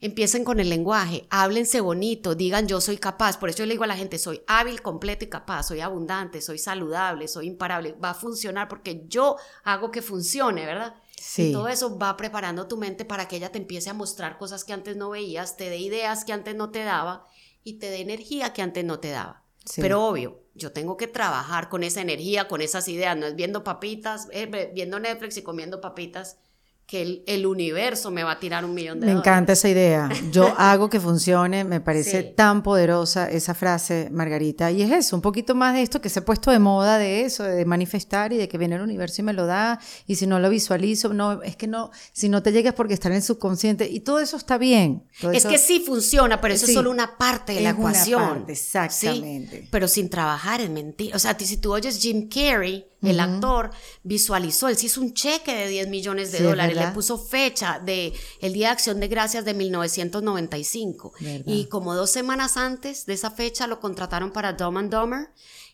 [0.00, 3.38] empiecen con el lenguaje, háblense bonito, digan yo soy capaz.
[3.38, 6.40] Por eso yo le digo a la gente, soy hábil, completo y capaz, soy abundante,
[6.40, 7.94] soy saludable, soy imparable.
[8.02, 10.94] Va a funcionar porque yo hago que funcione, ¿verdad?
[11.20, 11.48] Sí.
[11.48, 14.64] Y todo eso va preparando tu mente para que ella te empiece a mostrar cosas
[14.64, 17.26] que antes no veías, te dé ideas que antes no te daba
[17.64, 19.42] y te dé energía que antes no te daba.
[19.76, 23.64] Pero obvio, yo tengo que trabajar con esa energía, con esas ideas, no es viendo
[23.64, 26.38] papitas, eh, viendo Netflix y comiendo papitas
[26.86, 29.26] que el, universo me va a tirar un millón de me dólares.
[29.26, 30.10] Me encanta esa idea.
[30.30, 34.70] Yo hago que funcione, me parece tan poderosa esa frase, Margarita.
[34.70, 37.22] Y es eso, un poquito más de esto que se ha puesto de moda, de
[37.22, 39.80] eso, de manifestar y de que viene el universo y me lo da.
[40.06, 43.08] Y si no lo visualizo, no, es que no, si no te llegas porque está
[43.08, 43.88] en el subconsciente.
[43.88, 45.04] Y todo eso está bien.
[45.32, 48.44] es que sí funciona, pero eso es solo una parte de la ecuación.
[48.46, 49.66] exactamente.
[49.70, 51.14] Pero sin trabajar en mentir.
[51.14, 53.70] O sea, si tú oyes Jim Carrey, el actor
[54.02, 58.12] visualizó, él se hizo un cheque de 10 millones de dólares, le puso fecha de
[58.40, 61.12] el Día de Acción de Gracias de 1995.
[61.46, 65.28] Y como dos semanas antes de esa fecha lo contrataron para Dumb and Dumber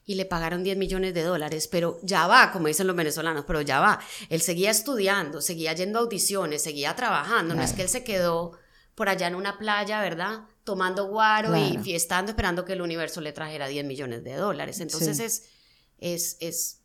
[0.06, 3.60] y le pagaron 10 millones de dólares, pero ya va, como dicen los venezolanos, pero
[3.60, 4.00] ya va.
[4.28, 8.58] Él seguía estudiando, seguía yendo a audiciones, seguía trabajando, no es que él se quedó
[8.94, 10.40] por allá en una playa, ¿verdad?
[10.64, 14.80] Tomando guaro y fiestando, esperando que el universo le trajera 10 millones de dólares.
[14.80, 15.44] Entonces es,
[15.98, 16.79] es, es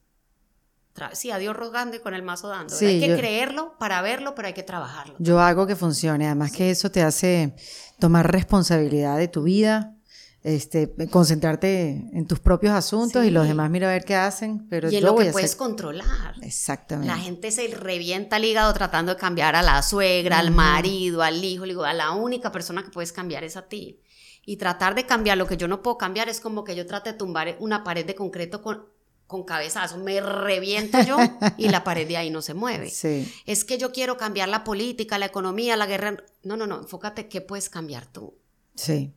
[1.13, 2.75] sí, a Dios rogando y con el mazo dando.
[2.79, 5.15] hay que creerlo para verlo, pero hay que trabajarlo.
[5.19, 7.55] Yo hago que funcione, además que eso te hace
[7.99, 9.95] tomar responsabilidad de tu vida,
[10.43, 14.91] este, concentrarte en tus propios asuntos y los demás mira a ver qué hacen, pero
[14.91, 16.35] y en yo lo que puedes controlar.
[16.41, 17.13] Exactamente.
[17.13, 21.43] La gente se revienta el hígado tratando de cambiar a la suegra, al marido, al
[21.43, 24.01] hijo, digo, a la única persona que puedes cambiar es a ti.
[24.45, 27.13] Y tratar de cambiar lo que yo no puedo cambiar es como que yo trate
[27.13, 28.85] de tumbar una pared de concreto con
[29.27, 31.17] con cabezazo, me reviento yo
[31.57, 32.89] y la pared de ahí no se mueve.
[32.89, 33.31] Sí.
[33.45, 36.17] Es que yo quiero cambiar la política, la economía, la guerra.
[36.43, 38.35] No, no, no, enfócate qué puedes cambiar tú.
[38.75, 39.13] Sí.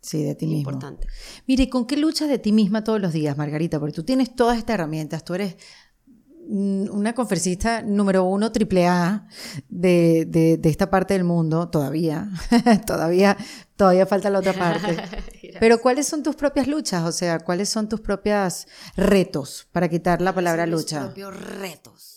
[0.00, 0.70] Sí, de ti mismo.
[0.70, 1.06] Importante.
[1.46, 3.78] Mire, ¿con qué luchas de ti misma todos los días, Margarita?
[3.78, 5.56] Porque tú tienes todas estas herramientas, tú eres
[6.48, 9.28] una conferencista número uno triple A
[9.68, 12.28] de, de, de, esta parte del mundo, todavía,
[12.86, 13.36] todavía,
[13.76, 14.96] todavía falta la otra parte.
[15.60, 17.04] Pero ¿cuáles son tus propias luchas?
[17.04, 21.06] O sea, ¿cuáles son tus propios retos para quitar la palabra lucha?
[21.06, 22.12] Propios retos.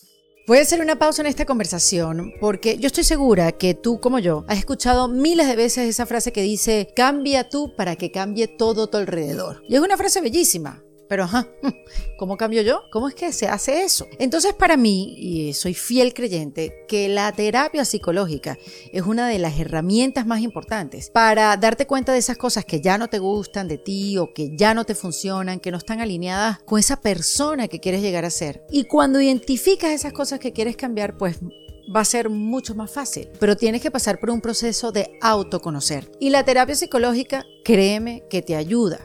[0.47, 4.19] Voy a hacer una pausa en esta conversación porque yo estoy segura que tú como
[4.19, 8.47] yo has escuchado miles de veces esa frase que dice, cambia tú para que cambie
[8.47, 9.63] todo tu alrededor.
[9.67, 11.47] Y es una frase bellísima, pero, ajá,
[12.17, 12.83] ¿cómo cambio yo?
[12.91, 14.07] ¿Cómo es que se hace eso?
[14.19, 18.57] Entonces, para mí, y soy fiel creyente, que la terapia psicológica
[18.91, 22.97] es una de las herramientas más importantes para darte cuenta de esas cosas que ya
[22.97, 26.59] no te gustan de ti o que ya no te funcionan, que no están alineadas
[26.59, 28.65] con esa persona que quieres llegar a ser.
[28.71, 31.37] Y cuando identificas esas cosas que quieres cambiar, pues
[31.93, 36.11] va a ser mucho más fácil, pero tienes que pasar por un proceso de autoconocer.
[36.19, 38.99] Y la terapia psicológica, créeme que te ayuda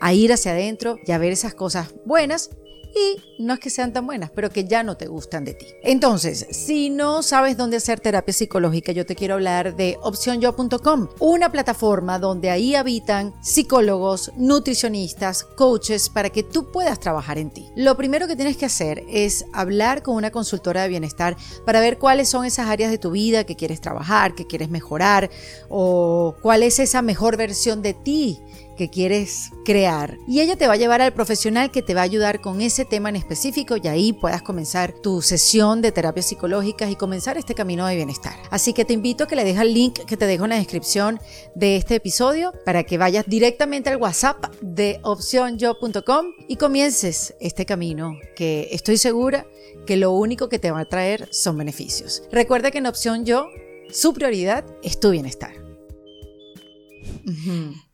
[0.00, 2.50] a ir hacia adentro y a ver esas cosas buenas
[2.96, 5.66] y no es que sean tan buenas, pero que ya no te gustan de ti.
[5.82, 11.52] Entonces, si no sabes dónde hacer terapia psicológica, yo te quiero hablar de opcionyo.com, una
[11.52, 17.66] plataforma donde ahí habitan psicólogos, nutricionistas, coaches para que tú puedas trabajar en ti.
[17.76, 21.98] Lo primero que tienes que hacer es hablar con una consultora de bienestar para ver
[21.98, 25.28] cuáles son esas áreas de tu vida que quieres trabajar, que quieres mejorar
[25.68, 28.40] o cuál es esa mejor versión de ti
[28.76, 30.18] que quieres crear.
[30.28, 32.84] Y ella te va a llevar al profesional que te va a ayudar con ese
[32.84, 37.54] tema en específico y ahí puedas comenzar tu sesión de terapias psicológicas y comenzar este
[37.54, 38.34] camino de bienestar.
[38.50, 40.56] Así que te invito a que le dejes el link que te dejo en la
[40.56, 41.18] descripción
[41.54, 48.16] de este episodio para que vayas directamente al WhatsApp de opcionyo.com y comiences este camino
[48.36, 49.46] que estoy segura
[49.86, 52.22] que lo único que te va a traer son beneficios.
[52.30, 53.48] Recuerda que en Opción Yo,
[53.90, 55.65] su prioridad es tu bienestar.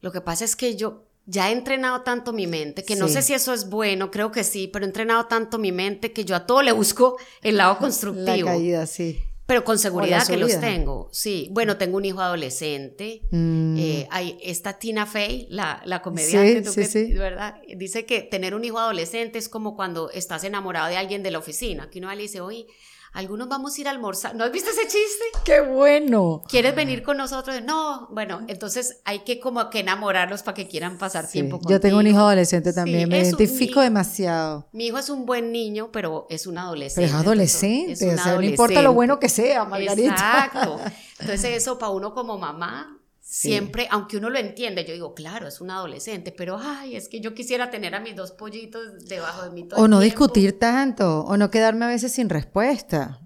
[0.01, 3.23] Lo que pasa es que yo ya he entrenado tanto mi mente, que no sé
[3.23, 6.35] si eso es bueno, creo que sí, pero he entrenado tanto mi mente que yo
[6.35, 8.49] a todo le busco el lado constructivo.
[8.49, 9.21] La caída, sí.
[9.47, 11.49] Pero con seguridad que los tengo, sí.
[11.51, 13.23] Bueno, tengo un hijo adolescente.
[13.31, 13.77] Mm.
[13.77, 16.71] Eh, hay esta Tina Fey, la, la comediante,
[17.13, 17.57] ¿verdad?
[17.77, 21.39] Dice que tener un hijo adolescente es como cuando estás enamorado de alguien de la
[21.39, 22.67] oficina, que uno le dice, oye,
[23.13, 24.35] algunos vamos a ir a almorzar.
[24.35, 25.25] ¿No has visto ese chiste?
[25.45, 26.43] ¡Qué bueno!
[26.49, 27.61] ¿Quieres venir con nosotros?
[27.63, 31.71] No, bueno, entonces hay que como que enamorarlos para que quieran pasar tiempo contigo.
[31.71, 34.67] Yo tengo un hijo adolescente también, me identifico demasiado.
[34.73, 37.07] Mi hijo es un buen niño, pero es un adolescente.
[37.09, 40.15] Pero es adolescente, o sea, no importa lo bueno que sea, Margarita.
[40.15, 40.81] Exacto.
[41.21, 42.99] Entonces eso para uno como mamá
[43.33, 47.21] siempre, aunque uno lo entiende, yo digo, claro, es un adolescente, pero ay, es que
[47.21, 51.23] yo quisiera tener a mis dos pollitos debajo de mi todo O no discutir tanto,
[51.23, 53.21] o no quedarme a veces sin respuesta.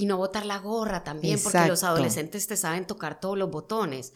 [0.00, 4.12] Y no botar la gorra también, porque los adolescentes te saben tocar todos los botones.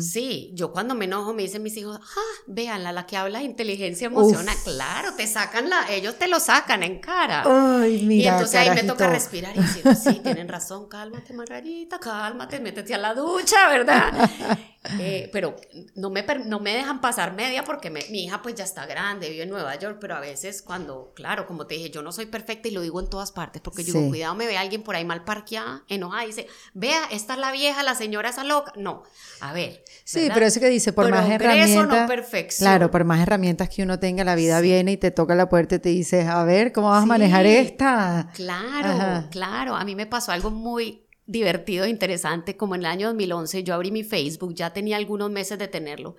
[0.00, 3.44] Sí, yo cuando me enojo me dicen mis hijos, ah, véanla, la que habla de
[3.44, 4.56] inteligencia emocional.
[4.64, 7.42] Claro, te sacan la, ellos te lo sacan en cara.
[7.46, 11.98] Ay, y mira, entonces ahí me toca respirar y decir, sí, tienen razón, cálmate, Margarita,
[11.98, 14.12] cálmate, métete a la ducha, ¿verdad?
[15.00, 15.56] Eh, pero
[15.94, 19.30] no me, no me dejan pasar media porque me- mi hija pues ya está grande,
[19.30, 22.26] vive en Nueva York, pero a veces cuando, claro, como te dije, yo no soy
[22.26, 23.98] perfecta y lo digo en todas partes, porque yo Sí.
[23.98, 27.52] digo, cuidado, me ve alguien por ahí mal parqueada, enojada, dice, vea, esta es la
[27.52, 28.72] vieja, la señora esa loca.
[28.76, 29.02] No,
[29.40, 29.84] a ver.
[30.04, 30.34] Sí, ¿verdad?
[30.34, 32.00] pero eso que dice, por más herramientas.
[32.00, 32.68] no perfección.
[32.68, 35.76] Claro, por más herramientas que uno tenga, la vida viene y te toca la puerta
[35.76, 38.30] y te dice, a ver, ¿cómo vas a manejar esta?
[38.34, 39.28] Claro, Ajá.
[39.30, 39.76] claro.
[39.76, 43.74] A mí me pasó algo muy divertido, e interesante, como en el año 2011 yo
[43.74, 46.16] abrí mi Facebook, ya tenía algunos meses de tenerlo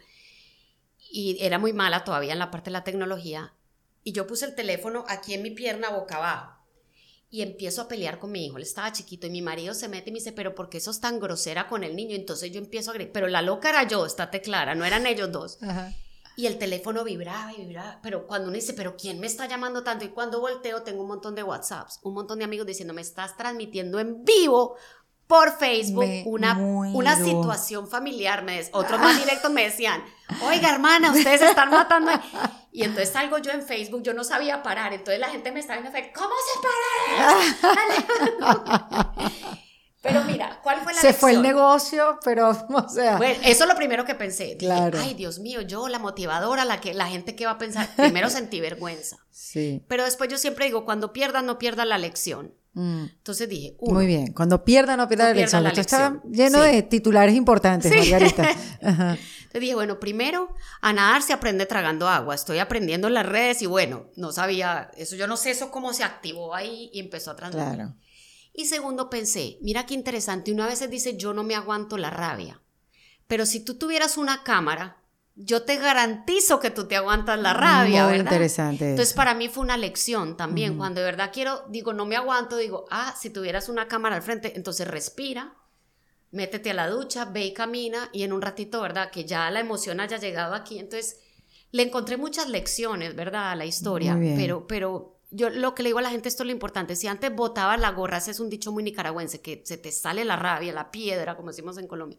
[1.12, 3.54] y era muy mala todavía en la parte de la tecnología
[4.04, 6.55] y yo puse el teléfono aquí en mi pierna boca abajo
[7.30, 10.10] y empiezo a pelear con mi hijo, él estaba chiquito y mi marido se mete
[10.10, 12.16] y me dice, pero ¿por qué sos tan grosera con el niño?
[12.16, 15.32] Entonces yo empiezo a gritar, pero la loca era yo, estate clara, no eran ellos
[15.32, 15.62] dos.
[15.62, 15.92] Ajá.
[16.38, 19.84] Y el teléfono vibraba y vibraba, pero cuando uno dice, pero ¿quién me está llamando
[19.84, 20.04] tanto?
[20.06, 23.36] Y cuando volteo tengo un montón de WhatsApps, un montón de amigos diciendo, me estás
[23.38, 24.76] transmitiendo en vivo
[25.28, 26.56] por Facebook Me una,
[26.94, 28.44] una situación familiar.
[28.44, 30.04] Me des- otros más directos me decían,
[30.44, 32.12] oiga hermana, ustedes están matando.
[32.76, 35.80] Y entonces salgo yo en Facebook, yo no sabía parar, entonces la gente me estaba
[35.80, 36.60] viendo, ¿cómo se
[37.62, 39.32] para?
[40.02, 41.56] pero mira, ¿cuál fue la Se fue el lección?
[41.56, 44.58] negocio, pero, o sea, Bueno, eso es lo primero que pensé.
[44.58, 45.00] Claro.
[45.02, 47.88] ay, Dios mío, yo, la motivadora, la, que, la gente que va a pensar.
[47.96, 49.18] Primero sentí vergüenza.
[49.32, 49.82] sí.
[49.88, 52.54] Pero después yo siempre digo, cuando pierdas, no pierdas la lección.
[52.74, 53.06] Mm.
[53.06, 54.34] Entonces dije, uno, Muy bien.
[54.34, 55.64] Cuando pierda, no pierda No la pierda elección.
[55.64, 56.32] la Esto está lección.
[56.34, 56.72] lleno Sí.
[56.72, 58.12] de titulares importantes, Sí.
[58.12, 58.50] Margarita.
[58.84, 59.18] Ajá.
[59.56, 62.36] Entonces dije, bueno, primero, a nadar se aprende tragando agua.
[62.36, 65.16] Estoy aprendiendo en las redes y bueno, no sabía eso.
[65.16, 67.74] Yo no sé eso cómo se activó ahí y empezó a transmitir.
[67.76, 67.96] Claro.
[68.52, 70.52] Y segundo, pensé, mira qué interesante.
[70.52, 72.62] Una vez dice, yo no me aguanto la rabia.
[73.28, 74.98] Pero si tú tuvieras una cámara,
[75.36, 78.34] yo te garantizo que tú te aguantas la rabia, Muy ¿verdad?
[78.34, 78.90] interesante.
[78.90, 79.16] Entonces, eso.
[79.16, 80.78] para mí fue una lección también.
[80.78, 84.22] Cuando de verdad quiero, digo, no me aguanto, digo, ah, si tuvieras una cámara al
[84.22, 85.56] frente, entonces respira,
[86.32, 89.12] métete a la ducha, ve y camina, y en un ratito, ¿verdad?
[89.12, 90.80] Que ya la emoción haya llegado aquí.
[90.80, 91.20] Entonces,
[91.72, 93.52] le encontré muchas lecciones, ¿verdad?
[93.52, 94.18] A la historia.
[94.38, 96.96] Pero, pero yo lo que le digo a la gente, esto es lo importante.
[96.96, 100.24] Si antes botaba la gorra, ese es un dicho muy nicaragüense, que se te sale
[100.24, 102.18] la rabia, la piedra, como decimos en Colombia,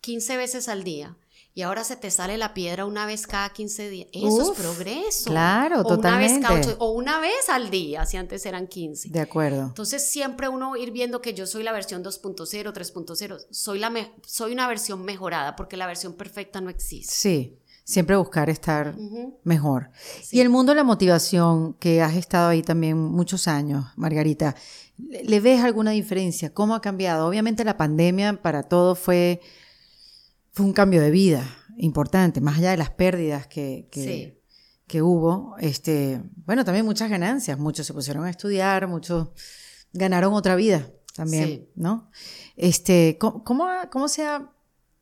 [0.00, 1.16] 15 veces al día.
[1.56, 4.08] Y ahora se te sale la piedra una vez cada 15 días.
[4.12, 5.30] Eso Uf, es progreso.
[5.30, 6.76] claro, o Una vez cada totalmente.
[6.80, 9.10] o una vez al día, si antes eran 15.
[9.10, 9.62] De acuerdo.
[9.62, 14.12] Entonces siempre uno ir viendo que yo soy la versión 2.0, 3.0, soy, la me-
[14.26, 17.14] soy una versión mejorada porque la versión perfecta no existe.
[17.14, 17.58] Sí.
[17.86, 18.96] Siempre buscar estar
[19.44, 19.90] mejor.
[20.22, 20.38] Sí.
[20.38, 24.56] Y el mundo de la motivación, que has estado ahí también muchos años, Margarita,
[24.96, 26.52] ¿le le ves alguna diferencia?
[26.54, 27.26] ¿Cómo ha cambiado?
[27.28, 29.40] Obviamente la pandemia para todos fue,
[30.54, 31.44] fue un cambio de vida
[31.76, 34.40] importante, más allá de las pérdidas que, que, Sí.
[34.86, 35.56] que hubo.
[35.58, 37.58] Este, bueno, también muchas ganancias.
[37.58, 39.28] Muchos se pusieron a estudiar, muchos
[39.92, 41.68] ganaron otra vida también, Sí.
[41.74, 42.10] ¿no?
[42.56, 44.50] Este, ¿cómo, cómo ha, cómo se ha,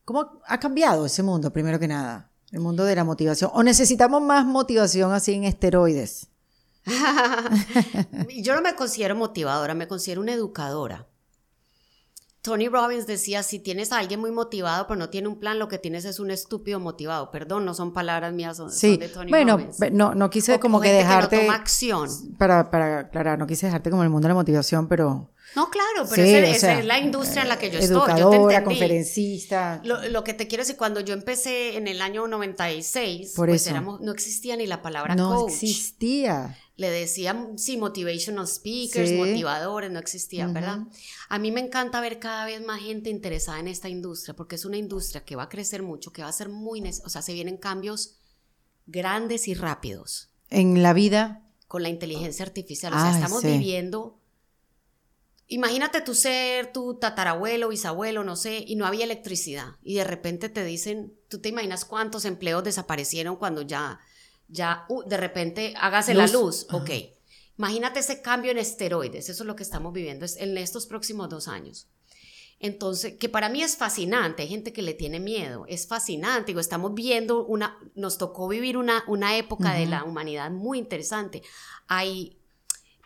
[0.05, 2.31] cómo ha cambiado ese mundo, primero que nada?
[2.51, 3.51] El mundo de la motivación.
[3.55, 6.29] ¿O necesitamos más motivación así en esteroides?
[8.43, 11.07] Yo no me considero motivadora, me considero una educadora.
[12.43, 15.69] Tony Robbins decía, si tienes a alguien muy motivado pero no tiene un plan, lo
[15.69, 17.31] que tienes es un estúpido motivado.
[17.31, 19.77] Perdón, no son palabras mías, son, son Sí, de Tony bueno, Robbins.
[19.79, 22.09] pe- no, no quise O- como que dejarte, no toma acción.
[22.39, 25.31] para, para aclarar, no quise dejarte como en el mundo de la motivación, pero...
[25.55, 28.19] No, claro, pero sí, esa sea, es la industria en la que yo estoy.
[28.19, 29.81] Yo te conferencista.
[29.85, 33.63] Lo, lo que te quiero decir, cuando yo empecé en el año 96, Por pues
[33.63, 33.71] eso.
[33.71, 35.53] éramos, no existía ni la palabra no coach.
[35.53, 36.57] existía.
[36.77, 39.17] Le decían, sí, motivational speakers, Sí.
[39.17, 40.55] motivadores, no existían, Ujú.
[40.55, 40.79] ¿verdad?
[41.29, 44.65] A mí me encanta ver cada vez más gente interesada en esta industria, porque es
[44.65, 47.35] una industria que va a crecer mucho, que va a ser muy, o sea, se
[47.35, 48.17] vienen cambios
[48.87, 52.93] grandes y rápidos En la vida, con la inteligencia artificial.
[52.93, 53.49] O sea, Ay, estamos sí.
[53.49, 54.19] viviendo.
[55.49, 59.77] Imagínate tú ser tu tatarabuelo, bisabuelo, no sé, y no había electricidad.
[59.83, 64.01] Y de repente te dicen, tú te imaginas cuántos empleos desaparecieron cuando ya,
[64.49, 66.33] ya, uh, de repente hágase la Luz.
[66.33, 66.67] luz.
[66.73, 66.91] Ok.
[67.59, 69.29] Imagínate ese cambio en esteroides.
[69.29, 71.89] Eso es lo que estamos viviendo en estos próximos dos años.
[72.59, 76.61] Entonces, que para mí es fascinante, hay gente que le tiene miedo, es fascinante, digo,
[76.61, 81.43] estamos viendo una, nos tocó vivir una, una época de la humanidad muy interesante.
[81.89, 82.39] Hay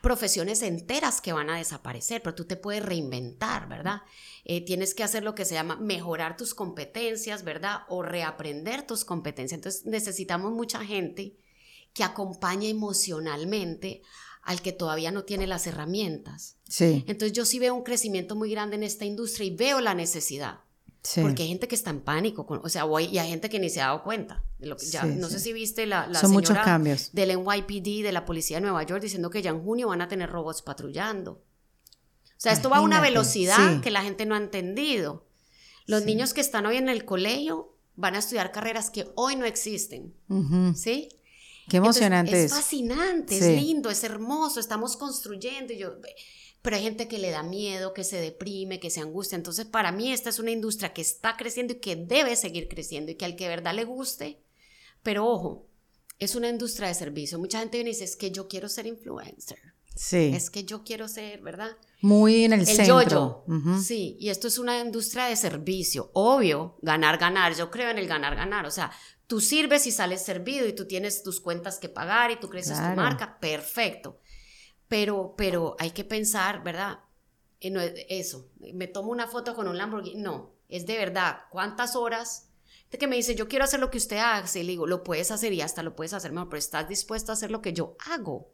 [0.07, 4.03] profesiones enteras que van a desaparecer, pero tú te puedes reinventar, ¿verdad?
[4.45, 7.81] Eh, tienes que hacer lo que se llama mejorar tus competencias, ¿verdad?
[7.89, 9.59] O reaprender tus competencias.
[9.59, 11.37] Entonces necesitamos mucha gente
[11.93, 14.03] que acompañe emocionalmente
[14.43, 16.57] al que todavía no tiene las herramientas.
[16.69, 17.05] Sí.
[17.09, 20.61] Entonces yo sí veo un crecimiento muy grande en esta industria y veo la necesidad.
[21.07, 21.21] Sí.
[21.23, 23.61] Porque hay gente que está en pánico, con- o sea, hay- y hay gente que
[23.61, 24.43] ni se ha dado cuenta.
[24.59, 25.45] De lo que ya, Sí, no sé sí.
[25.45, 27.11] si viste la, la Son muchos señora cambios.
[27.13, 30.09] del NYPD, de la Policía de Nueva York, diciendo que ya en junio van a
[30.09, 31.33] tener robots patrullando.
[31.33, 35.27] O sea, esto va a una Imagínate, velocidad que la gente no ha entendido.
[35.87, 39.45] Los niños que están hoy en el colegio van a estudiar carreras que hoy no
[39.47, 40.75] existen, Ujú.
[40.75, 41.09] ¿sí?
[41.69, 42.57] Qué Entonces, emocionante es eso.
[42.57, 45.73] fascinante, es lindo, es hermoso, estamos construyendo.
[45.73, 45.95] y yo,
[46.67, 49.37] pero hay gente que le da miedo, que se deprime, que se angustia.
[49.37, 53.13] Entonces, para mí, esta es una industria que está creciendo y que debe seguir creciendo
[53.13, 54.43] y que al que de verdad le guste.
[55.05, 55.69] Pero ojo,
[56.19, 57.39] es una industria de servicio.
[57.39, 59.61] Mucha gente viene y dice: Es que yo quiero ser influencer.
[59.95, 60.33] Sí.
[60.35, 61.71] Es que yo quiero ser, ¿verdad?
[62.01, 63.01] Muy en el, El centro.
[63.03, 63.45] yo-yo.
[63.47, 63.81] Ujú.
[63.81, 66.11] Sí, y esto es una industria de servicio.
[66.15, 67.55] Obvio, ganar, ganar.
[67.55, 68.67] Yo creo en el ganar, ganar.
[68.67, 68.91] O sea,
[69.29, 72.77] tú sirves y sales servido y tú tienes tus cuentas que pagar y tú creces
[72.77, 72.95] Claro.
[72.95, 73.39] tu marca.
[73.41, 74.19] Perfecto.
[74.89, 77.01] Pero, pero hay que pensar, ¿verdad?
[77.61, 78.49] Eh, no es eso.
[78.75, 80.21] Me tomo una foto con un Lamborghini.
[80.23, 81.39] No, es de verdad.
[81.51, 82.49] ¿Cuántas horas?
[82.91, 84.61] De que me dice, yo quiero hacer lo que usted hace.
[84.61, 87.33] Y le digo, lo puedes hacer y hasta lo puedes hacer mejor, pero estás dispuesto
[87.33, 88.53] a hacer lo que yo hago.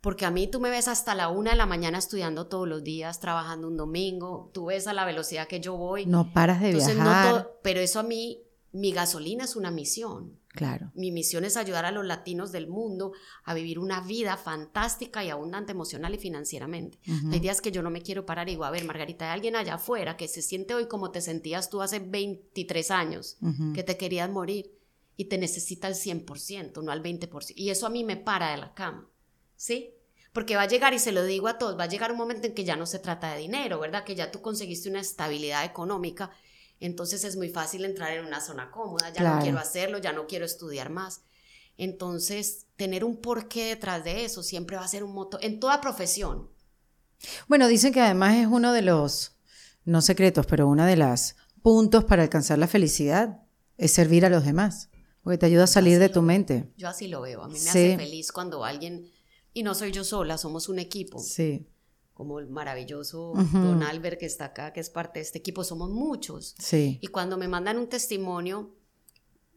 [0.00, 2.82] Porque a mí tú me ves hasta la una de la mañana estudiando todos los
[2.84, 6.04] días, trabajando un domingo, tú ves a la velocidad que yo voy.
[6.06, 7.30] No paras de Entonces, no viajar.
[7.30, 8.42] todo- pero eso a mí,
[8.72, 10.38] mi gasolina es una misión.
[10.54, 10.92] Claro.
[10.94, 15.30] Mi misión es ayudar a los latinos del mundo a vivir una vida fantástica y
[15.30, 17.00] abundante emocional y financieramente.
[17.08, 17.32] Ujú.
[17.32, 19.56] Hay días que yo no me quiero parar y digo, a ver, Margarita, hay alguien
[19.56, 23.36] allá afuera que se siente hoy como te sentías tú hace 23 años,
[23.74, 24.70] que te querías morir
[25.16, 27.52] y te necesita al 100%, no al 20%.
[27.56, 29.10] Y eso a mí me para de la cama,
[29.56, 29.94] ¿sí?
[30.32, 32.46] Porque va a llegar, y se lo digo a todos, va a llegar un momento
[32.46, 34.02] en que ya no se trata de dinero, ¿verdad?
[34.02, 36.30] Que ya tú conseguiste una estabilidad económica,
[36.86, 39.36] entonces es muy fácil entrar en una zona cómoda, ya Claro.
[39.36, 41.22] no quiero hacerlo, ya no quiero estudiar más.
[41.76, 45.80] Entonces, tener un porqué detrás de eso siempre va a ser un motor, en toda
[45.80, 46.48] profesión.
[47.48, 49.36] Bueno, dicen que además es uno de los,
[49.84, 53.40] no secretos, pero uno de los puntos para alcanzar la felicidad
[53.76, 54.90] es servir a los demás,
[55.22, 56.70] porque te ayuda a salir de tu mente.
[56.76, 57.68] Yo así lo veo, a mí me Sí.
[57.68, 59.10] hace feliz cuando alguien,
[59.52, 61.18] y no soy yo sola, somos un equipo.
[61.18, 61.66] Sí,
[62.14, 63.32] como el maravilloso.
[63.52, 66.54] Don Albert que está acá, que es parte de este equipo, somos muchos.
[66.58, 66.98] sí.
[67.02, 68.74] Y cuando me mandan un testimonio,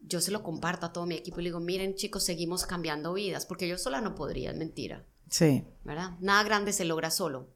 [0.02, 3.12] yo se lo comparto a todo mi equipo y le digo, miren chicos, seguimos cambiando
[3.14, 5.64] vidas, porque yo sola no podría, es mentira, Sí.
[5.84, 6.12] ¿verdad?
[6.20, 7.48] Nada grande se logra solo.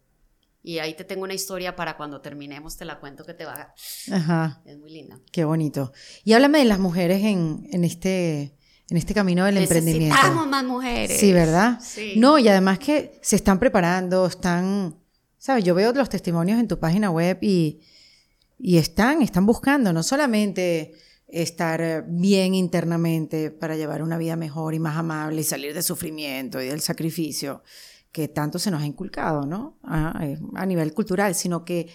[0.65, 3.55] Y ahí te tengo una historia para cuando terminemos, te la cuento que te va
[3.55, 4.15] a...
[4.15, 4.63] Ajá.
[4.65, 5.19] Es muy linda.
[5.33, 5.93] Qué bonito.
[6.23, 8.55] Y háblame de las mujeres en, en este,
[8.91, 10.15] en este camino del emprendimiento.
[10.15, 11.19] Necesitamos más mujeres.
[11.19, 11.79] Sí, ¿verdad?
[11.81, 12.15] Sí.
[12.17, 14.97] No, y además que se están preparando, están,
[15.39, 15.65] ¿sabes?
[15.65, 17.81] Yo veo los testimonios en tu página web y,
[18.59, 20.95] y están, están buscando no solamente
[21.29, 26.61] estar bien internamente para llevar una vida mejor y más amable y salir del sufrimiento
[26.61, 27.63] y del sacrificio
[28.13, 29.79] que tanto se nos ha inculcado, ¿no?
[29.83, 31.89] A, eh, a nivel cultural, sino que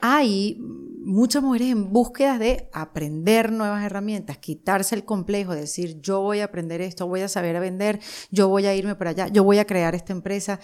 [0.00, 0.58] hay
[1.02, 6.40] muchas mujeres en búsqueda de aprender nuevas herramientas, quitarse el complejo, de decir, yo voy
[6.40, 9.42] a aprender esto, voy a saber a vender, yo voy a irme para allá, yo
[9.44, 10.60] voy a crear esta empresa,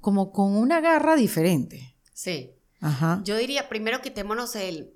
[0.00, 1.96] como con una garra diferente.
[2.12, 2.52] Sí.
[2.80, 3.20] Ajá.
[3.24, 4.92] Yo diría, primero quitémonos el...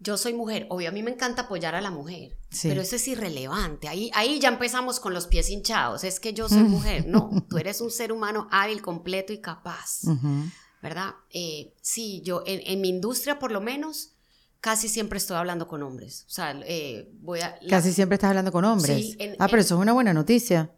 [0.00, 2.68] Yo soy mujer, obvio, a mí me encanta apoyar a la mujer, Sí.
[2.68, 3.88] pero eso es irrelevante.
[3.88, 6.04] Ahí, ahí ya empezamos con los pies hinchados.
[6.04, 7.06] Es que yo soy mujer.
[7.06, 10.44] No, tú eres un ser humano hábil, completo y capaz, Ujú.
[10.84, 11.14] ¿Verdad?
[11.30, 14.12] Eh, sí, yo en, en mi industria por lo menos
[14.60, 16.24] casi siempre estoy hablando con hombres.
[16.28, 17.58] O sea, eh, voy a...
[17.60, 18.96] la- Casi siempre estás hablando con hombres.
[18.96, 20.70] Sí, en- ah, pero en- eso es una buena noticia.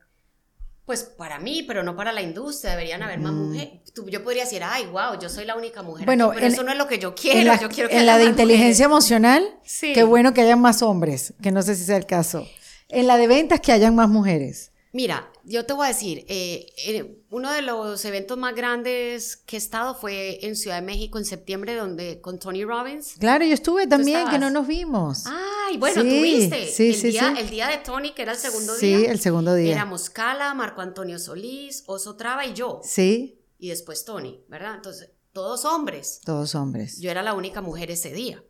[0.84, 3.92] Pues para mí, pero no para la industria, deberían haber más mujeres.
[3.92, 6.04] Tú- Yo podría decir, ay, wow, yo soy la única mujer.
[6.04, 6.06] Mm.
[6.06, 7.40] Bueno, aquí", pero en- eso no es lo que yo quiero.
[7.40, 9.10] en la, yo quiero que en la de inteligencia mujeres.
[9.10, 9.92] emocional, Sí.
[9.92, 12.46] qué bueno que hayan más hombres, que no sé si sea el caso.
[12.88, 14.70] En la de ventas, que hayan más mujeres.
[14.92, 19.56] Mira, yo te voy a decir, eh, eh, uno de los eventos más grandes que
[19.56, 23.14] he estado fue en Ciudad de México en septiembre, donde con Tony Robbins.
[23.18, 25.24] Claro, yo estuve también, que no nos vimos.
[25.26, 26.66] Ay, bueno, Sí, tú viste.
[26.68, 27.40] sí, el, sí, día, sí.
[27.42, 29.12] el día de Tony, que era el segundo sí, día.
[29.12, 29.72] el segundo día.
[29.72, 32.80] Éramos Cala, Marco Antonio Solís, Oso Traba y yo.
[32.82, 34.76] Sí, Y después Tony, ¿verdad?
[34.76, 36.20] Entonces, todos hombres.
[36.24, 36.98] todos hombres.
[37.00, 38.42] Yo era la única mujer ese día.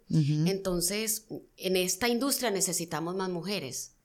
[0.47, 1.27] Entonces,
[1.57, 3.96] en esta industria necesitamos más mujeres.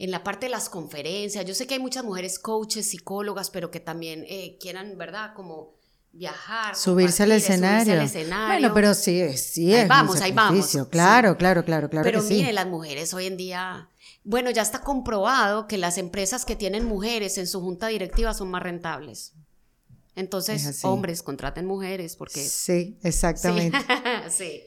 [0.00, 3.70] En la parte de las conferencias, yo sé que hay muchas mujeres coaches, psicólogas, pero
[3.70, 5.34] que también eh, quieran, ¿verdad?
[5.34, 5.74] Como
[6.12, 6.74] viajar.
[6.74, 7.94] Subirse al escenario.
[7.96, 8.60] subirse al escenario.
[8.60, 9.82] Bueno, pero sí, es- sí Ahí es.
[9.82, 10.78] un vamos, ahí vamos, sí.
[10.90, 12.04] Claro, claro, claro, claro.
[12.04, 12.34] Pero que sí.
[12.34, 13.90] mire, las mujeres hoy en día,
[14.24, 18.50] bueno, ya está comprobado que las empresas que tienen mujeres en su junta directiva son
[18.50, 19.34] más rentables.
[20.16, 22.42] Entonces, hombres, contraten mujeres porque...
[22.42, 23.78] Sí, exactamente.
[24.30, 24.62] sí.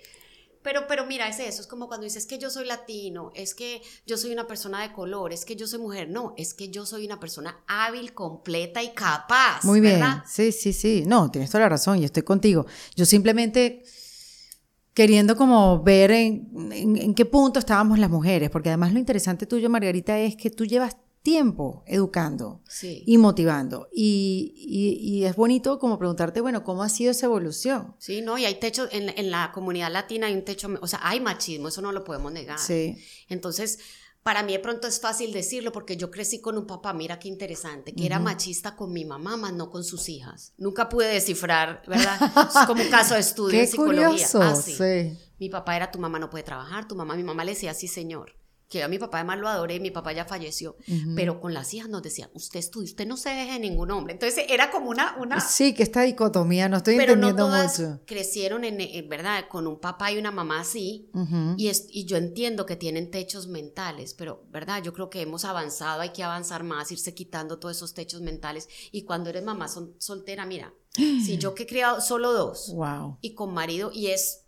[0.64, 3.82] Pero, pero mira, es eso, es como cuando dices que yo soy latino, es que
[4.08, 6.10] yo soy una persona de color, es que yo soy mujer.
[6.10, 9.64] No, es que yo soy una persona hábil, completa y capaz.
[9.64, 10.02] Muy bien.
[10.26, 11.04] Sí, sí, sí.
[11.06, 12.66] No, tienes toda la razón y estoy contigo.
[12.96, 13.84] Yo simplemente
[14.94, 19.70] queriendo como ver en, en qué punto estábamos las mujeres, porque además lo interesante tuyo,
[19.70, 23.88] Margarita, es que tú llevas tiempo educando y motivando.
[23.92, 27.96] Y, es bonito como preguntarte, bueno, ¿cómo ha sido esa evolución?
[27.98, 31.22] Sí, no, y hay techo, en, la comunidad latina hay un techo, o sea, hay
[31.22, 32.60] machismo, eso no lo podemos negar.
[32.60, 32.98] Sí.
[33.30, 33.80] Entonces,
[34.22, 37.30] para mí de pronto es fácil decirlo porque yo crecí con un papá, mira qué
[37.30, 40.54] interesante, que era machista con mi mamá, más no con sus hijas.
[40.58, 42.20] Nunca pude descifrar, ¿verdad?
[42.50, 44.10] Es como un caso de estudio en psicología.
[44.10, 45.18] Curioso, ah, sí.
[45.40, 47.88] Mi papá era tu mamá no puede trabajar, tu mamá, mi mamá le decía sí,
[47.88, 48.43] señor
[48.74, 50.76] que a mi papá además lo adoré, mi papá ya falleció,
[51.16, 54.14] pero con las hijas nos decían, usted estudia, usted no se deje de ningún hombre.
[54.14, 55.16] Entonces era como una...
[55.20, 58.02] una sí, que esta dicotomía, no estoy pero entendiendo no todas mucho.
[58.08, 59.46] crecieron, en, ¿verdad?
[59.48, 61.12] Con un papá y una mamá así,
[61.56, 64.82] y, es, y yo entiendo que tienen techos mentales, pero, ¿verdad?
[64.82, 68.68] Yo creo que hemos avanzado, hay que avanzar más, irse quitando todos esos techos mentales,
[68.92, 73.20] y cuando eres mamá son, soltera, mira, si yo que he criado solo dos, wow.
[73.22, 74.40] y con marido, y es...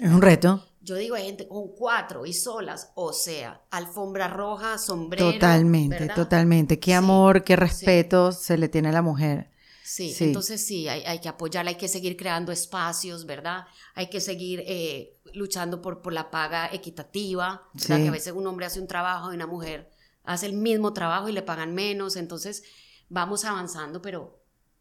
[0.00, 4.78] Es un reto yo digo, hay gente con cuatro y solas, o sea, alfombra roja,
[4.78, 5.32] sombrero.
[5.32, 6.80] Totalmente, totalmente.
[6.80, 9.50] Qué amor, qué respeto se le tiene a la mujer.
[9.84, 13.66] Sí, entonces sí, hay, que apoyarla, hay que seguir creando espacios, ¿verdad?
[13.94, 17.96] Hay que seguir eh, luchando por, por la paga equitativa, ¿verdad?
[17.96, 19.90] Que a veces un hombre hace un trabajo y una mujer
[20.24, 22.62] hace el mismo trabajo y le pagan menos, entonces
[23.08, 24.37] vamos avanzando, pero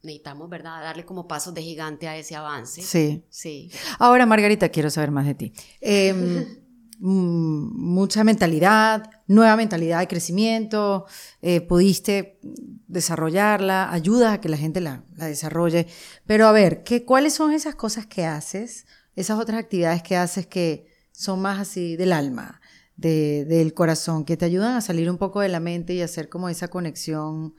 [0.07, 2.81] necesitamos, ¿verdad?, darle como pasos de gigante a ese avance.
[2.81, 3.23] Sí.
[3.29, 3.71] Sí.
[3.99, 5.53] Ahora, Margarita, quiero saber más de ti.
[5.79, 6.45] Em,
[6.99, 11.05] mm, mucha mentalidad, nueva mentalidad de crecimiento,
[11.41, 12.39] eh, pudiste
[12.87, 15.87] desarrollarla, ayudas a que la gente la, desarrolle.
[16.25, 20.47] Pero a ver, ¿qué, ¿cuáles son esas cosas que haces, esas otras actividades que haces
[20.47, 22.61] que son más así del alma,
[22.95, 26.49] del corazón, que te ayudan a salir un poco de la mente y hacer como
[26.49, 27.53] esa conexión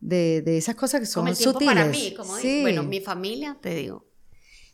[0.00, 1.74] de, de esas cosas que son como el tiempo sutiles.
[1.74, 2.62] para mí, como sí.
[2.62, 4.06] bueno, mi familia, te digo,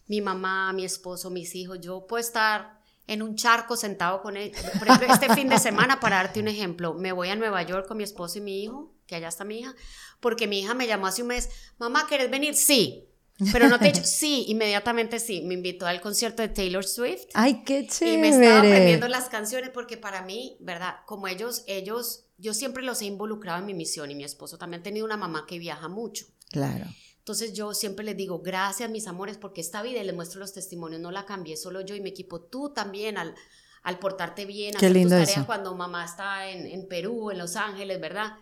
[0.06, 4.52] mi mamá, mi esposo, mis hijos, yo puedo estar en un charco sentado con él.
[4.78, 7.86] Por ejemplo, este fin de semana, para darte un ejemplo, me voy a Nueva York
[7.86, 9.74] con mi esposo y mi hijo, que allá está mi hija,
[10.20, 12.54] porque mi hija me llamó hace un mes, mamá, ¿quieres venir?
[12.54, 13.08] Sí.
[13.52, 15.42] Pero no te he dicho, sí, inmediatamente sí.
[15.42, 17.24] Me invitó al concierto de Taylor Swift.
[17.34, 18.16] Ay, qué chévere.
[18.16, 20.96] Y me estaba aprendiendo las canciones porque para mí, ¿verdad?
[21.06, 24.80] Como ellos, ellos yo siempre los he involucrado en mi misión y mi esposo también
[24.80, 26.26] ha tenido una mamá que viaja mucho.
[26.50, 26.86] Claro.
[27.18, 30.52] Entonces yo siempre les digo, gracias mis amores, porque esta vida, y les muestro los
[30.52, 33.34] testimonios, no la cambié solo yo y mi equipo, tú también al,
[33.82, 37.56] al portarte bien, Qué hacer tus tareas cuando mamá está en, en, Perú, en Los
[37.56, 38.34] Ángeles, ¿verdad?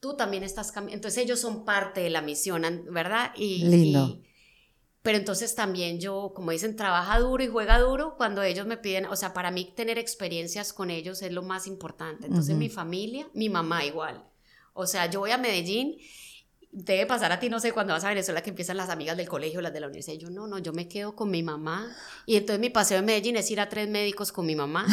[0.00, 0.96] Tú también estás cambiando.
[0.96, 3.32] Entonces ellos son parte de la misión, ¿verdad?
[3.36, 4.20] Y, lindo.
[5.02, 9.06] Pero entonces también yo, como dicen, trabaja duro y juega duro cuando ellos me piden,
[9.06, 12.26] o sea, para mí tener experiencias con ellos es lo más importante.
[12.26, 14.24] Entonces mi familia, mi mamá igual.
[14.74, 15.96] O sea, yo voy a Medellín,
[16.72, 19.28] debe pasar a ti, no sé, cuando vas a Venezuela que empiezan las amigas del
[19.28, 20.16] colegio, las de la universidad.
[20.18, 21.94] yo, no, no, yo me quedo con mi mamá.
[22.26, 24.86] Y entonces mi paseo en Medellín es ir a tres médicos con mi mamá,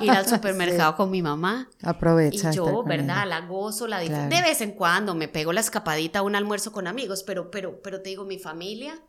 [0.00, 1.68] ir al supermercado con mi mamá.
[1.82, 2.50] Aprovecha.
[2.50, 3.26] Y yo, ¿verdad?
[3.28, 6.86] La gozo, la De vez en cuando me pego la escapadita a un almuerzo con
[6.86, 9.00] amigos, pero, pero, pero te digo, mi familia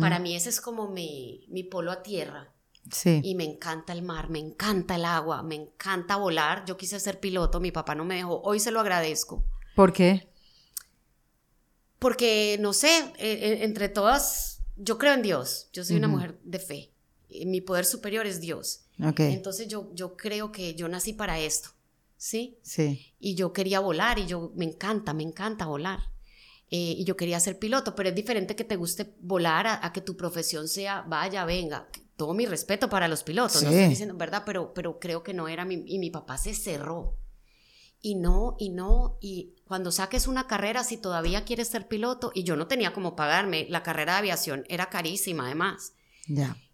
[0.00, 2.52] para mí ese es como mi, mi polo a tierra.
[2.90, 3.20] Sí.
[3.24, 6.64] Y me encanta el mar, me encanta el agua, me encanta volar.
[6.66, 8.40] Yo quise ser piloto, mi papá no me dejó.
[8.42, 9.44] Hoy se lo agradezco.
[9.74, 10.31] ¿Por qué?
[12.02, 15.68] Porque, no sé, e, e, entre todas, yo creo en Dios.
[15.72, 16.90] Yo soy una mujer de fe.
[17.46, 18.80] Mi poder superior es Dios.
[19.02, 19.32] Okay.
[19.32, 21.70] Entonces yo, yo creo que yo nací para esto.
[22.16, 22.58] ¿Sí?
[22.62, 23.14] Sí.
[23.20, 26.00] Y yo quería volar y yo me encanta, me encanta volar.
[26.70, 30.00] Eh, y yo quería ser piloto, pero es diferente que te guste volar a, que
[30.00, 31.86] tu profesión sea, vaya, venga,
[32.16, 34.42] todo mi respeto para los pilotos, no estoy diciendo, ¿verdad?
[34.46, 37.18] Pero, pero creo que no era mi, y mi papá se cerró.
[38.04, 42.42] Y no, y no, y cuando saques una carrera, si todavía quieres ser piloto, y
[42.42, 45.94] yo no tenía como pagarme, la carrera de aviación era carísima además.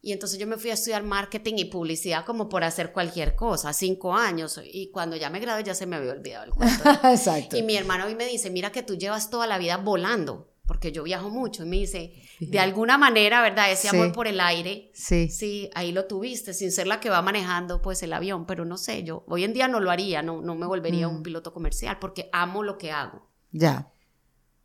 [0.02, 3.72] Y entonces yo me fui a estudiar marketing y publicidad como por hacer cualquier cosa,
[3.72, 4.60] cinco años.
[4.64, 6.90] Y cuando ya me gradué ya se me había olvidado el cuento.
[7.04, 7.56] Exacto.
[7.56, 10.92] Y mi hermano hoy me dice, mira que tú llevas toda la vida volando, porque
[10.92, 11.64] yo viajo mucho.
[11.64, 13.72] Y me dice, de alguna manera, ¿verdad?
[13.72, 14.92] Ese amor por el aire.
[14.94, 15.28] Sí.
[15.30, 18.44] Sí, ahí lo tuviste, sin ser la que va manejando pues el avión.
[18.46, 21.20] Pero no sé, yo hoy en día no lo haría, no, no me volvería un
[21.20, 21.22] mm.
[21.22, 23.26] piloto comercial porque amo lo que hago.
[23.50, 23.90] Ya.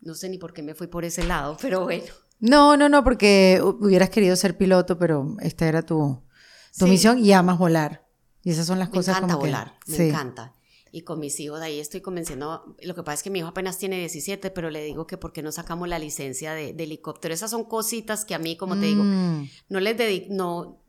[0.02, 2.12] No sé ni por qué me fui por ese lado, pero bueno.
[2.38, 6.22] No, no, no, porque hubieras querido ser piloto, pero esta era tu,
[6.78, 8.06] tu misión y amas volar.
[8.42, 10.52] Y esas son las cosas como volar, me encanta.
[10.96, 13.78] Y con mis hijos ahí estoy convenciendo, lo que pasa es que mi hijo apenas
[13.78, 17.34] tiene 17, pero le digo que por qué no sacamos la licencia de, helicóptero.
[17.34, 19.48] Esas son cositas que a mí, como te digo, Mm.
[19.70, 20.80] no les dedico, no,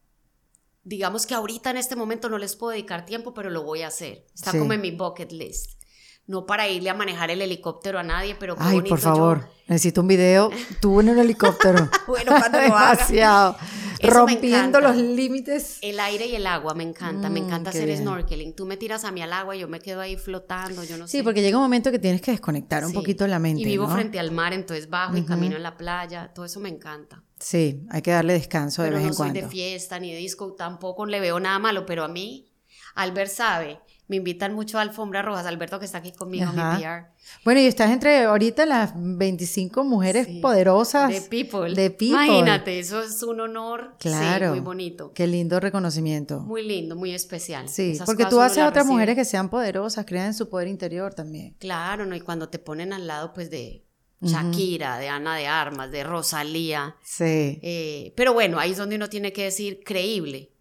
[0.83, 3.87] digamos que ahorita en este momento no les puedo dedicar tiempo, pero lo voy a
[3.87, 4.27] hacer.
[4.35, 4.59] Está Sí.
[4.59, 5.81] como en mi bucket list.
[6.27, 9.03] No para irle a manejar el helicóptero a nadie, pero qué Ay, bonito por yo-
[9.03, 10.49] favor, necesito un video.
[10.81, 11.89] Tú en el helicóptero.
[12.07, 12.57] Bueno, cuando.
[12.59, 13.55] Demasiado.
[13.99, 15.77] Eso Rompiendo los límites.
[15.81, 17.99] El aire y el agua, me encanta, me Mm, encanta hacer bien.
[17.99, 18.53] snorkeling.
[18.53, 21.07] Tú me tiras a mí al agua y yo me quedo ahí flotando, yo no
[21.07, 21.17] sé.
[21.19, 23.61] Sí, porque llega un momento que tienes que desconectar un poquito la mente.
[23.61, 23.93] Y vivo ¿no?
[23.93, 27.23] frente al mar, entonces bajo y camino en la playa, todo eso me encanta.
[27.39, 29.41] Sí, hay que darle descanso de pero vez no en soy cuando.
[29.41, 32.51] de fiesta ni de disco, tampoco le veo nada malo, pero a mí,
[32.95, 36.75] Albert sabe, me invitan mucho a Alfombra Rojas, Alberto que está aquí conmigo, Ajá.
[36.77, 37.07] mi PR,
[37.43, 40.39] Bueno, y estás entre ahorita las 25 mujeres Sí.
[40.41, 41.09] poderosas.
[41.09, 41.73] de People.
[41.73, 42.07] De People.
[42.25, 44.45] Imagínate, eso es un honor, Claro.
[44.47, 46.39] sí, muy bonito, Qué lindo reconocimiento.
[46.41, 47.67] muy lindo, muy especial.
[47.67, 48.93] sí, Esas porque tú haces a otras recibe.
[48.93, 51.55] mujeres que sean poderosas, crean en su poder interior también.
[51.59, 52.15] Claro, ¿no?
[52.15, 53.81] Y cuando te ponen al lado, pues, de.
[54.21, 57.59] Shakira, de Ana de Armas, de Rosalía, Sí.
[57.61, 60.51] Eh, pero bueno, ahí es donde uno tiene que decir creíble.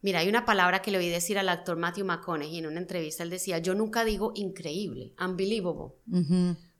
[0.00, 3.22] Mira, hay una palabra que le oí decir al actor Matthew McConaughey en una entrevista.
[3.22, 5.94] Él decía, yo nunca digo increíble, unbelievable,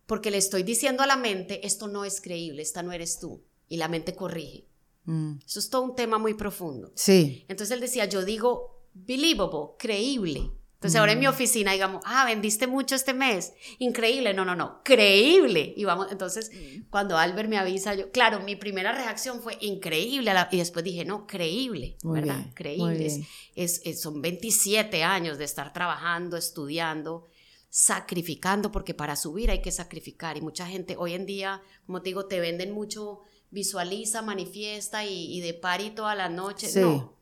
[0.07, 3.43] porque le estoy diciendo a la mente, esto no es creíble, esta no eres tú.
[3.69, 4.67] Y la mente corrige.
[5.05, 5.39] Mm.
[5.45, 6.93] Eso es todo un tema muy profundo.
[6.95, 7.45] Sí.
[7.49, 10.51] Entonces él decía, yo digo believable, creíble.
[10.79, 11.31] Entonces ahora en mi Mm.
[11.31, 15.75] oficina digamos, ah, vendiste mucho este mes, increíble, no, no, no, creíble.
[15.77, 16.53] Y vamos, entonces
[16.89, 21.05] cuando Albert me avisa, yo, claro, mi primera reacción fue increíble la- y después dije,
[21.05, 22.37] no, creíble, Muy ¿verdad?
[22.37, 23.07] bien, creíble.
[23.07, 23.29] Es- bien.
[23.57, 27.27] es- es- son 27 años de estar trabajando, estudiando,
[27.71, 30.37] sacrificando, porque para subir hay que sacrificar.
[30.37, 35.37] Y mucha gente hoy en día, como te digo, te venden mucho, visualiza, manifiesta y,
[35.37, 36.69] y de party toda la noche.
[36.69, 36.81] Sí.
[36.81, 37.18] No.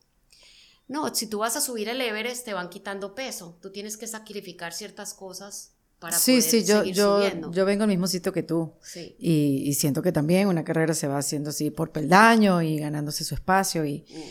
[0.87, 3.57] No, si tú vas a subir el Everest, te van quitando peso.
[3.61, 7.51] Tú tienes que sacrificar ciertas cosas para Sí, poder sí, yo, seguir yo, subiendo.
[7.51, 8.73] yo vengo al mismo sitio que tú.
[8.81, 9.15] Sí.
[9.19, 13.23] Y, y siento que también una carrera se va haciendo así por peldaño y ganándose
[13.23, 13.83] su espacio.
[13.85, 14.21] Y, Mm.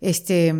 [0.00, 0.54] este,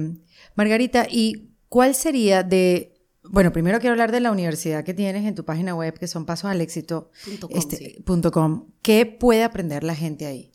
[0.55, 2.95] Margarita, ¿y cuál sería de,
[3.25, 6.25] bueno, primero quiero hablar de la universidad que tienes en tu página web, que son
[6.27, 8.73] pasos al éxito, Punto com, este, sí.
[8.83, 10.53] ¿Qué puede aprender la gente ahí?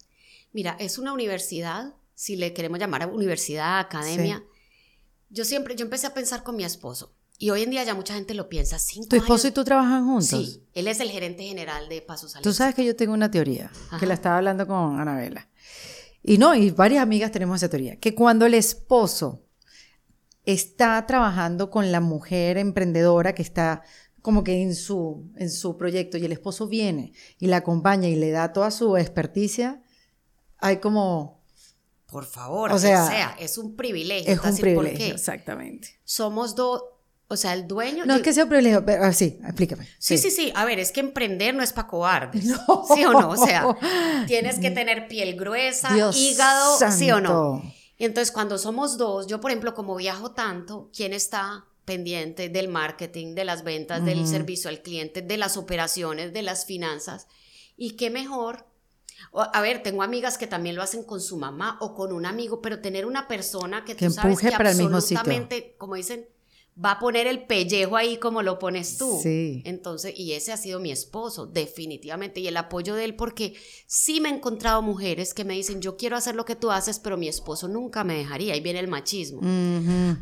[0.54, 4.43] Mira, es una universidad, si le queremos llamar a universidad, academia.
[5.30, 7.13] Yo siempre, yo empecé a pensar con mi esposo.
[7.39, 8.80] Y hoy en día ya mucha gente lo piensa.
[8.80, 10.28] Cinco ¿Tu esposo y tú trabajan juntos?
[10.28, 13.71] Sí, él es el gerente general de Pasos Tú sabes que yo tengo una teoría,
[13.88, 13.99] Ajá.
[13.99, 15.47] que la estaba hablando con Anabela.
[16.23, 19.43] Y no, y varias amigas tenemos esa teoría, que cuando el esposo
[20.45, 23.84] está trabajando con la mujer emprendedora que está
[24.21, 28.15] como que en su, en su proyecto y el esposo viene y la acompaña y
[28.15, 29.84] le da toda su experticia,
[30.57, 31.36] hay como...
[32.08, 34.32] Por favor, O o sea, es un privilegio.
[34.34, 35.99] Es un decir privilegio, exactamente.
[36.05, 36.82] Somos dos,
[37.28, 38.05] o sea, el dueño.
[38.05, 39.88] No yo- es que sea un privilegio, pero ah, sí, explícame.
[39.99, 40.51] Sí, sí, sí.
[40.55, 42.45] A ver, es que emprender no es para cobardes.
[42.68, 42.86] No.
[42.95, 43.30] ¿Sí o no?
[43.32, 43.66] O sea,
[44.28, 47.30] tienes que tener piel gruesa, Dios hígado, ¿sí o no?
[47.60, 47.74] santo.
[47.97, 52.68] Y entonces cuando somos dos, yo por ejemplo, como viajo tanto, ¿quién está pendiente del
[52.70, 57.28] marketing, de las ventas, del servicio al cliente, de las operaciones, de las finanzas?
[57.76, 58.66] Y qué mejor.
[59.32, 62.26] O- A ver, tengo amigas que también lo hacen con su mamá o con un
[62.26, 65.20] amigo, pero tener una persona que, Que tú sabes empuje que para el mismo sitio.
[65.20, 66.28] absolutamente, como dicen,
[66.84, 69.19] va a poner el pellejo ahí como lo pones tú.
[69.21, 69.63] Sí.
[69.65, 73.55] Entonces, y ese ha sido mi esposo, definitivamente, y el apoyo de él, porque
[73.88, 76.99] sí me he encontrado mujeres que me dicen, yo quiero hacer lo que tú haces,
[76.99, 79.41] pero mi esposo nunca me dejaría, ahí viene el machismo.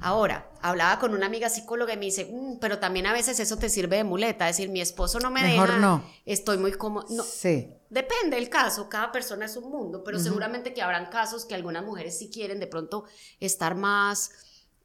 [0.02, 3.58] Ahora, hablaba con una amiga psicóloga y me dice, "Mm, pero también a veces eso
[3.58, 6.04] te sirve de muleta, es decir, mi esposo no me Mejor deja, no.
[6.26, 7.06] estoy muy cómodo.
[7.10, 7.70] No, Sí.
[7.90, 11.86] Depende del caso, cada persona es un mundo, pero seguramente que habrán casos que algunas
[11.86, 13.06] mujeres sí quieren de pronto
[13.40, 14.32] estar más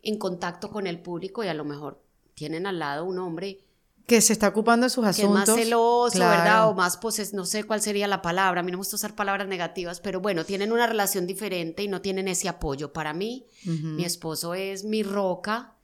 [0.02, 2.02] en contacto con el público y a lo mejor
[2.34, 3.60] tienen al lado un hombre
[4.06, 5.48] Que se está ocupando de sus que asuntos.
[5.48, 6.36] más celoso, Claro.
[6.42, 6.68] ¿verdad?
[6.68, 9.14] O más poses, no sé cuál sería la palabra, a mí no me gusta usar
[9.14, 12.92] palabras negativas, pero bueno, tienen una relación diferente y no tienen ese apoyo.
[12.92, 15.76] Para mí, mi esposo es mi roca.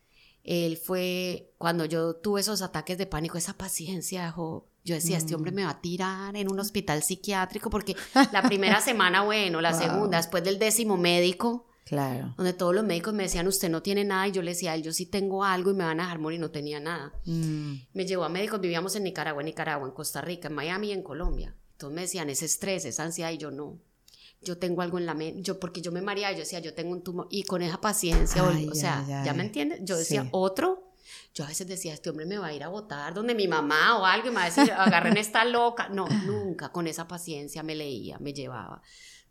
[0.43, 5.33] Él fue, cuando yo tuve esos ataques de pánico, esa paciencia, jo, yo decía, este
[5.33, 5.37] Mm.
[5.37, 7.95] hombre me va a tirar en un hospital psiquiátrico, porque
[8.33, 9.81] la primera semana, bueno, la Wow.
[9.81, 12.35] segunda, después del décimo médico, Claro.
[12.37, 14.75] donde todos los médicos me decían, usted no tiene nada, y yo le decía, a
[14.75, 17.13] él, yo sí tengo algo y me van a dejar morir, no tenía nada.
[17.27, 17.75] Mm.
[17.95, 20.93] Me llevó a médicos, vivíamos en Nicaragua, en Nicaragua, en Costa Rica, en Miami y
[20.93, 21.55] en Colombia.
[21.73, 23.79] Entonces me decían, ese estrés, esa ansiedad, y yo no.
[24.43, 26.91] Yo tengo algo en la mente, yo, porque yo me mareaba, yo decía, yo tengo
[26.91, 29.37] un tumor, y con esa paciencia, o- Ay, o sea, ay, ¿ya ay.
[29.37, 29.81] me entiendes?
[29.85, 30.29] Yo decía, Sí.
[30.33, 30.93] otro,
[31.35, 33.99] yo a veces decía, este hombre me va a ir a votar donde mi mamá
[34.01, 35.89] o algo, y me va a decir, agarren esta loca.
[35.89, 38.83] No, nunca, con esa paciencia me leía, me llevaba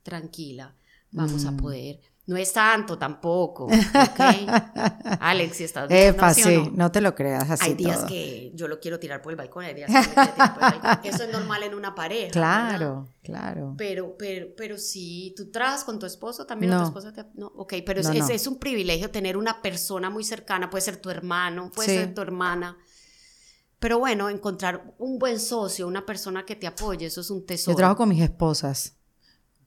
[0.03, 0.73] tranquila.
[1.11, 1.57] vamos a Mm.
[1.57, 1.99] poder.
[2.27, 4.19] No es tanto tampoco, ¿ok?
[5.19, 6.71] Alex, si estás Epa, ¿sí o sí, no?
[6.75, 8.07] no te lo creas así Hay días todo.
[8.07, 10.79] que yo lo quiero tirar por el balcón, hay días que quiero tirar por el
[10.81, 10.99] balcón.
[11.13, 12.25] Eso es normal en una pareja.
[12.33, 12.69] ¿verdad?
[12.69, 13.75] Claro, claro.
[13.77, 17.25] Pero, pero, pero si tú trabajas con tu esposo, también tu esposo te...
[17.35, 20.97] No, ok, pero es, No, es- un privilegio tener una persona muy cercana, puede ser
[20.97, 21.95] tu hermano, puede Sí.
[21.95, 22.75] ser tu hermana.
[23.77, 27.73] Pero bueno, encontrar un buen socio, una persona que te apoye, eso es un tesoro.
[27.73, 28.95] Yo trabajo con mis esposas,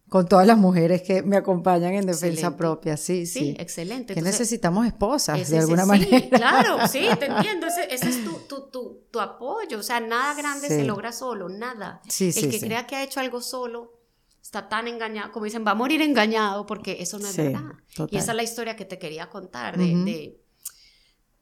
[0.09, 2.57] con todas las mujeres que me acompañan en defensa Excelente.
[2.59, 3.57] propia, sí, Sí, sí.
[3.59, 4.15] excelente.
[4.15, 6.29] Que Entonces, necesitamos esposas, ese- de ese- alguna sí, manera.
[6.39, 7.67] Claro, sí, te entiendo.
[7.67, 9.79] Ese, ese es tu, tu, tu, tu apoyo.
[9.79, 10.75] O sea, nada grande Sí.
[10.77, 12.01] se logra solo, nada.
[12.09, 12.67] Sí, El sí, que sí.
[12.67, 13.95] crea que ha hecho algo solo
[14.43, 17.65] está tan engañado, como dicen, va a morir engañado porque eso no es Sí, verdad.
[17.95, 18.09] total.
[18.11, 20.41] Y esa es la historia que te quería contar de, de-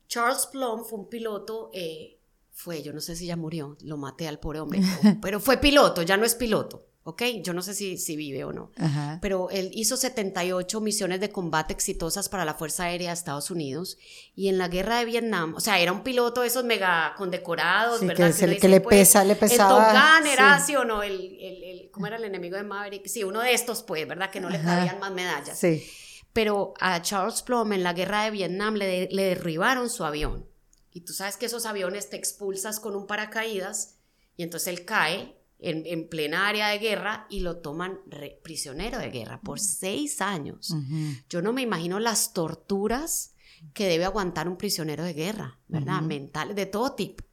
[0.09, 2.19] Charles Plum fue un piloto, eh,
[2.53, 4.81] fue, yo no sé si ya murió, lo maté al pobre hombre,
[5.21, 7.23] pero fue piloto, ya no es piloto, ¿ok?
[7.43, 8.73] Yo no sé si, si vive o no.
[8.77, 9.19] Ajá.
[9.23, 13.97] Pero él hizo 78 misiones de combate exitosas para la Fuerza Aérea de Estados Unidos
[14.35, 18.01] y en la guerra de Vietnam, o sea, era un piloto de esos mega condecorados,
[18.01, 18.17] Sí, ¿verdad?
[18.17, 19.87] que, uno le- dice, que le pues, pesa, le pesaba.
[19.87, 20.65] El Top Gun era, sí.
[20.67, 23.07] sí o no, el, el- el- ¿cómo era el enemigo de Maverick?
[23.07, 24.31] Sí, uno de estos, pues, ¿verdad?
[24.31, 25.57] Que no le cabían más medallas.
[25.59, 25.87] Sí.
[26.33, 30.45] Pero a Charles Plum en la guerra de Vietnam le, de- le derribaron su avión.
[30.93, 33.99] Y tú sabes que esos aviones te expulsas con un paracaídas
[34.37, 38.99] y entonces él cae en, en plena área de guerra y lo toman re- prisionero
[38.99, 40.71] de guerra por seis años.
[40.71, 41.15] Ujú.
[41.31, 43.33] Yo no me imagino las torturas
[43.73, 45.99] que debe aguantar un prisionero de guerra, ¿verdad?
[46.01, 46.07] Ujú.
[46.09, 47.25] Mentales, de todo tipo.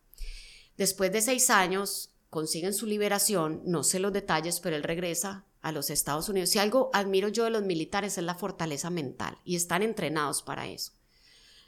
[0.78, 5.72] Después de seis años consiguen su liberación, no sé los detalles, pero él regresa a
[5.72, 6.50] los Estados Unidos.
[6.50, 10.66] Si algo admiro yo de los militares es la fortaleza mental y están entrenados para
[10.68, 10.94] eso.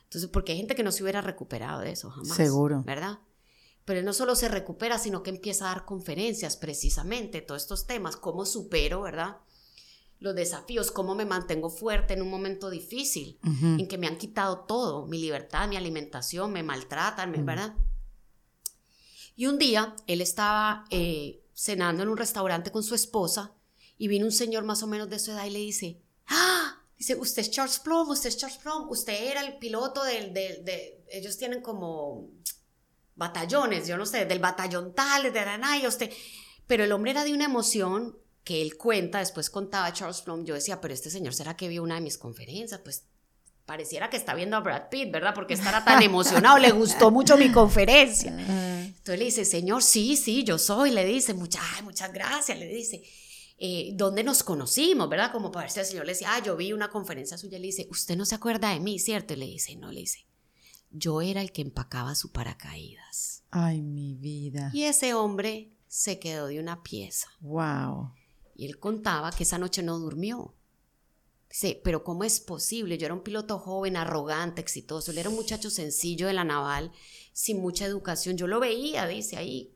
[0.04, 2.36] Entonces, porque hay gente que no se hubiera recuperado de eso jamás.
[2.36, 2.84] Seguro.
[2.84, 3.20] ¿Verdad?
[3.86, 8.16] Pero no solo se recupera, sino que empieza a dar conferencias precisamente, todos estos temas,
[8.18, 9.38] cómo supero, ¿verdad?
[10.20, 14.62] Los desafíos, cómo me mantengo fuerte en un momento difícil, en que me han quitado
[14.62, 17.46] todo, mi libertad, mi alimentación, me maltratan, me- Mm.
[17.46, 17.76] ¿verdad?
[19.36, 23.54] Y un día él estaba eh, cenando en un restaurante con su esposa
[23.98, 26.82] y vino un señor más o menos de su edad y le dice, ¡Ah!
[26.98, 30.64] Dice, usted es Charles Plum, usted es Charles Plum, usted era el piloto del, del,
[30.64, 32.30] de, ellos tienen como
[33.16, 36.12] batallones, yo no sé, del batallón tal, de Aranay, usted,
[36.68, 40.54] pero el hombre era de una emoción que él cuenta, después contaba Charles Plum, yo
[40.54, 42.80] decía, pero este señor, ¿será que vio una de mis conferencias?
[42.84, 43.06] Pues
[43.66, 45.34] pareciera que está viendo a Brad Pitt, ¿verdad?
[45.34, 48.32] Porque estará tan emocionado, le gustó mucho mi conferencia.
[48.88, 53.04] Entonces le dice, señor, sí, sí, yo soy, le dice, muchas, muchas gracias, le dice,
[53.58, 55.32] eh, ¿dónde nos conocimos, verdad?
[55.32, 57.68] Como para ver si el señor le decía, ah, yo vi una conferencia suya, le
[57.68, 59.34] dice, usted no se acuerda de mí, ¿cierto?
[59.34, 60.26] Y le dice, no, le dice,
[60.98, 63.44] yo era el que empacaba su paracaídas.
[63.52, 64.72] Ay, mi vida.
[64.74, 67.28] Y ese hombre se quedó de una pieza.
[67.40, 68.12] Wow.
[68.56, 70.54] Y él contaba que esa noche no durmió.
[71.50, 72.98] Dice, pero ¿cómo es posible?
[72.98, 75.12] Yo era un piloto joven, arrogante, exitoso.
[75.12, 76.92] Él era un muchacho sencillo de la naval,
[77.34, 78.36] sin mucha educación.
[78.38, 79.74] Yo lo veía, dice ahí,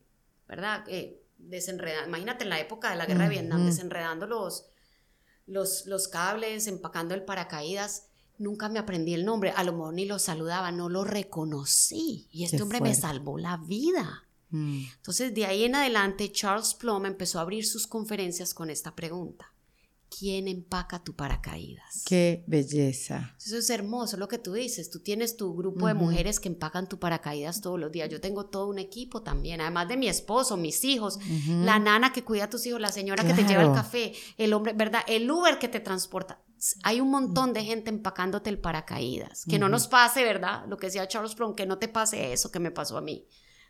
[0.47, 0.83] ¿verdad?
[0.87, 2.09] Eh, desenredando.
[2.09, 4.65] Imagínate en la época de la guerra de Vietnam, desenredando los,
[5.45, 8.08] los, los cables, empacando el paracaídas.
[8.39, 9.51] Nunca me aprendí el nombre.
[9.51, 12.27] A lo mejor ni lo saludaba, no lo reconocí.
[12.31, 14.27] Y este Qué hombre me salvó la vida.
[14.49, 14.83] Mm.
[14.95, 19.53] Entonces, de ahí en adelante, Charles Plum empezó a abrir sus conferencias con esta pregunta.
[20.17, 22.03] ¿Quién empaca tu paracaídas?
[22.05, 23.35] Qué belleza.
[23.37, 24.89] Eso es hermoso lo que tú dices.
[24.89, 28.09] Tú tienes tu grupo de mujeres que empacan tu paracaídas todos los días.
[28.09, 32.23] Yo tengo todo un equipo también, además de mi esposo, mis hijos, la nana que
[32.23, 35.01] cuida a tus hijos, la señora que te lleva el café, el hombre, ¿verdad?
[35.07, 36.41] El Uber que te transporta.
[36.83, 39.45] Hay un montón de gente empacándote el paracaídas.
[39.49, 40.65] Que no nos pase, ¿verdad?
[40.67, 43.27] Lo que decía Charles Plum, que no te pase eso que me pasó a mí,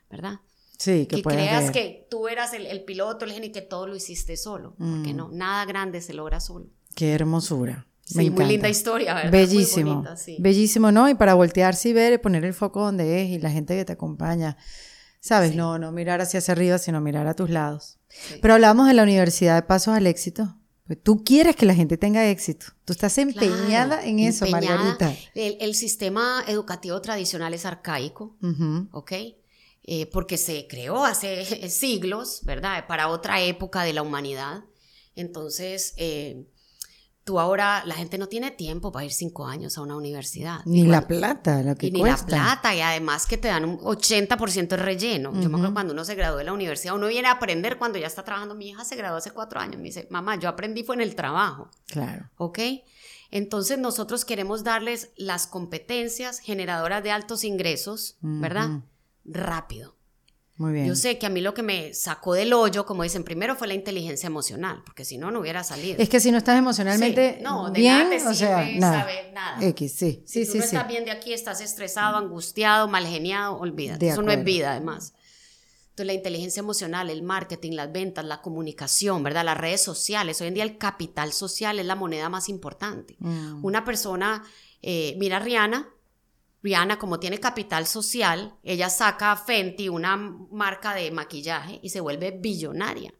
[0.10, 0.40] ¿verdad?
[0.78, 1.72] Sí, que, que creas ver.
[1.74, 4.76] que tú eras el, el piloto, el genio que todo lo hiciste solo.
[4.78, 5.18] Porque Mm.
[5.18, 6.68] no, nada grande se logra solo.
[6.96, 7.86] Qué hermosura.
[8.06, 9.32] Sí, Me muy linda historia, ¿verdad?
[9.32, 9.96] Bellísimo.
[9.96, 10.38] Bonita, sí.
[10.40, 11.08] Bellísimo, ¿no?
[11.10, 13.86] Y para voltearse y ver y poner el foco donde es y la gente que
[13.86, 14.58] te acompaña.
[15.20, 15.52] ¿Sabes?
[15.52, 15.58] Sí.
[15.58, 18.00] No, no mirar hacia hacia arriba, sino mirar a tus lados.
[18.42, 20.56] Pero hablamos de la Universidad de Pasos al Éxito.
[20.90, 22.66] Pues tú quieres que la gente tenga éxito.
[22.84, 24.78] Tú estás empeñada Claro, en eso, empeñada.
[24.98, 25.16] Margarita.
[25.36, 28.36] El, el sistema educativo tradicional es arcaico.
[28.92, 29.12] ¿ok?
[29.84, 32.88] Eh, porque se creó hace siglos, ¿verdad?
[32.88, 34.64] Para otra época de la humanidad.
[35.14, 36.48] Entonces, eh,
[37.30, 40.62] tú ahora, la gente no tiene tiempo para ir cinco años a una universidad.
[40.66, 42.36] Ni la plata, lo que y ni cuesta.
[42.36, 45.32] la plata, y además que te dan un 80% de relleno.
[45.40, 48.00] Yo me acuerdo cuando uno se graduó de la universidad, uno viene a aprender cuando
[48.00, 48.56] ya está trabajando.
[48.56, 49.78] Mi hija se graduó hace cuatro años.
[49.78, 51.70] Me dice, mamá, yo aprendí fue en el trabajo.
[51.86, 52.32] Claro.
[52.38, 52.60] ¿ok?
[53.30, 58.82] Entonces nosotros queremos darles las competencias generadoras de altos ingresos, ¿verdad?
[59.24, 59.99] Rápido.
[60.60, 60.88] Muy bien.
[60.88, 63.66] Yo sé que a mí lo que me sacó del hoyo, como dicen, primero fue
[63.70, 65.96] la inteligencia emocional, porque si no, no hubiera salido.
[65.98, 69.00] Es que si no estás emocionalmente Sí, no, de bien, nada te o sea, nada.
[69.00, 69.66] saber nada.
[69.68, 70.76] X, sí, sí, si tú sí, no sí.
[70.76, 74.08] estás bien de aquí, estás estresado, angustiado, mal geniado, olvídate.
[74.08, 75.14] De Eso no es vida, además.
[75.92, 79.46] Entonces, la inteligencia emocional, el marketing, las ventas, la comunicación, ¿verdad?
[79.46, 80.42] Las redes sociales.
[80.42, 83.16] Hoy en día el capital social es la moneda más importante.
[83.20, 83.64] Mm.
[83.64, 84.44] Una persona,
[84.82, 85.88] eh, mira a Rihanna,
[86.62, 92.02] Rihanna como tiene capital social, ella saca a Fenty, una marca de maquillaje, y se
[92.02, 93.14] vuelve billonaria.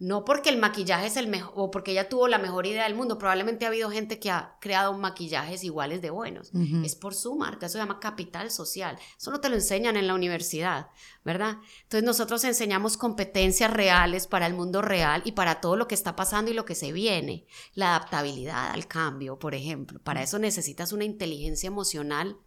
[0.00, 2.94] No porque el maquillaje es el mejor, o porque ella tuvo la mejor idea del
[2.94, 6.52] mundo, probablemente ha habido gente que ha creado maquillajes iguales de buenos.
[6.84, 8.96] Es por su marca, eso se llama capital social.
[9.18, 10.90] Eso no te lo enseñan en la universidad,
[11.24, 11.56] ¿verdad?
[11.82, 16.14] Entonces nosotros enseñamos competencias reales para el mundo real y para todo lo que está
[16.14, 17.46] pasando y lo que se viene.
[17.74, 19.98] La adaptabilidad al cambio, por ejemplo.
[20.00, 22.38] Para eso necesitas una inteligencia emocional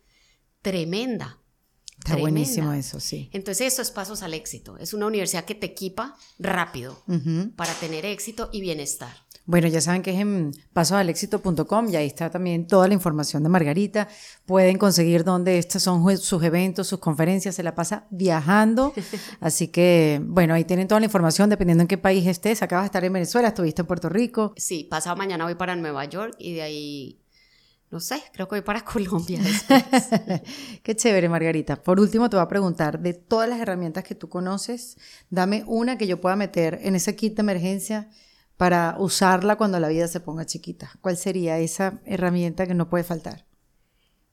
[0.62, 1.38] tremenda.
[2.00, 3.30] Está buenísimo eso, sí.
[3.32, 4.78] Entonces eso es pasos al éxito.
[4.78, 7.04] Es una universidad que te equipa rápido
[7.56, 9.14] para tener éxito y bienestar.
[9.46, 13.50] Bueno, ya saben que es en pasosalexito.com y ahí está también toda la información de
[13.50, 14.08] Margarita.
[14.46, 18.94] Pueden conseguir dónde estos son sus eventos, sus conferencias, se la pasa viajando.
[19.40, 22.62] Así que, bueno, ahí tienen toda la información dependiendo en qué país estés.
[22.62, 24.54] Acabas de estar en Venezuela, estuviste en Puerto Rico.
[24.58, 27.21] Sí, pasado mañana voy para Nueva York y de ahí,
[27.92, 29.84] no sé, creo que voy para Colombia después.
[30.84, 31.76] Qué chévere, Margarita.
[31.76, 34.98] Por último, te voy a preguntar, de todas las herramientas que tú conoces,
[35.30, 38.10] dame una que yo pueda meter en ese kit de emergencia
[38.58, 40.92] para usarla cuando la vida se ponga chiquita.
[41.02, 43.46] ¿Cuál sería esa herramienta que no puede faltar?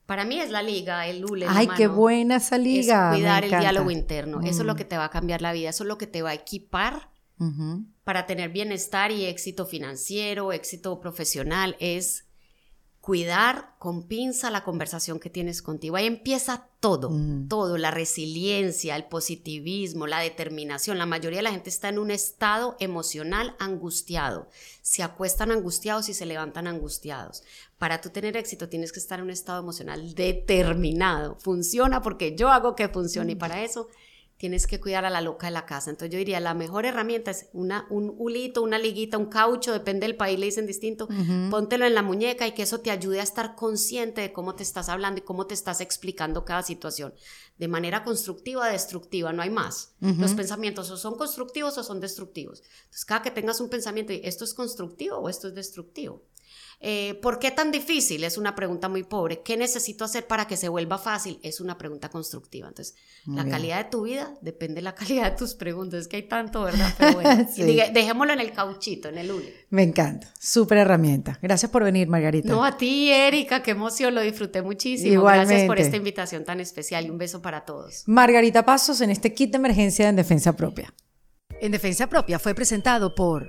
[0.06, 1.46] Para mí es la liga, el lule.
[1.48, 3.10] Ay, qué buena esa liga.
[3.10, 4.40] Es cuidar el diálogo interno.
[4.40, 4.76] Eso es lo Mm.
[4.76, 5.68] que te va a cambiar la vida.
[5.70, 7.10] Eso es lo que te va a equipar
[8.04, 11.76] para tener bienestar y éxito financiero, éxito profesional.
[11.78, 12.24] Es
[13.08, 15.96] cuidar con pinza la conversación que tienes contigo.
[15.96, 17.48] Ahí empieza todo, Mm.
[17.48, 20.98] todo, la resiliencia, el positivismo, la determinación.
[20.98, 24.50] La mayoría de la gente está en un estado emocional angustiado.
[24.82, 27.44] Se acuestan angustiados y se levantan angustiados.
[27.78, 31.36] Para tú tener éxito tienes que estar en un estado emocional determinado.
[31.36, 33.88] Funciona porque yo hago que funcione y para eso
[34.38, 35.90] tienes que cuidar a la loca de la casa.
[35.90, 40.06] Entonces yo diría, la mejor herramienta es una, un hulito, una liguita, un caucho, depende
[40.06, 41.06] del país, le dicen distinto.
[41.06, 41.50] Ujú.
[41.50, 44.62] Póntelo en la muñeca y que eso te ayude a estar consciente de cómo te
[44.62, 47.12] estás hablando y cómo te estás explicando cada situación.
[47.58, 49.94] De manera constructiva o destructiva, no hay más.
[50.00, 52.62] Los pensamientos o son constructivos o son destructivos.
[52.84, 56.22] Entonces, cada que tengas un pensamiento, ¿esto es constructivo o esto es destructivo?
[56.80, 58.22] Eh, ¿Por qué tan difícil?
[58.22, 59.42] Es una pregunta muy pobre.
[59.42, 61.40] ¿Qué necesito hacer para que se vuelva fácil?
[61.42, 62.68] Es una pregunta constructiva.
[62.68, 63.52] Entonces, Muy la bien.
[63.52, 66.02] calidad de tu vida depende de la calidad de tus preguntas.
[66.02, 66.94] Es que hay tanto, ¿verdad?
[66.96, 67.62] Pero bueno, Sí.
[67.62, 69.66] diga- dejémoslo en el cauchito, en el hule.
[69.70, 70.32] Me encanta.
[70.38, 71.38] Súper herramienta.
[71.42, 72.48] Gracias por venir, Margarita.
[72.48, 75.12] No, a ti, Erika, qué emoción, lo disfruté muchísimo.
[75.12, 75.48] Igualmente.
[75.54, 78.04] Gracias por esta invitación tan especial y un beso para todos.
[78.06, 80.94] Margarita Pasos en este kit de emergencia en defensa propia.
[81.60, 83.48] En defensa propia fue presentado por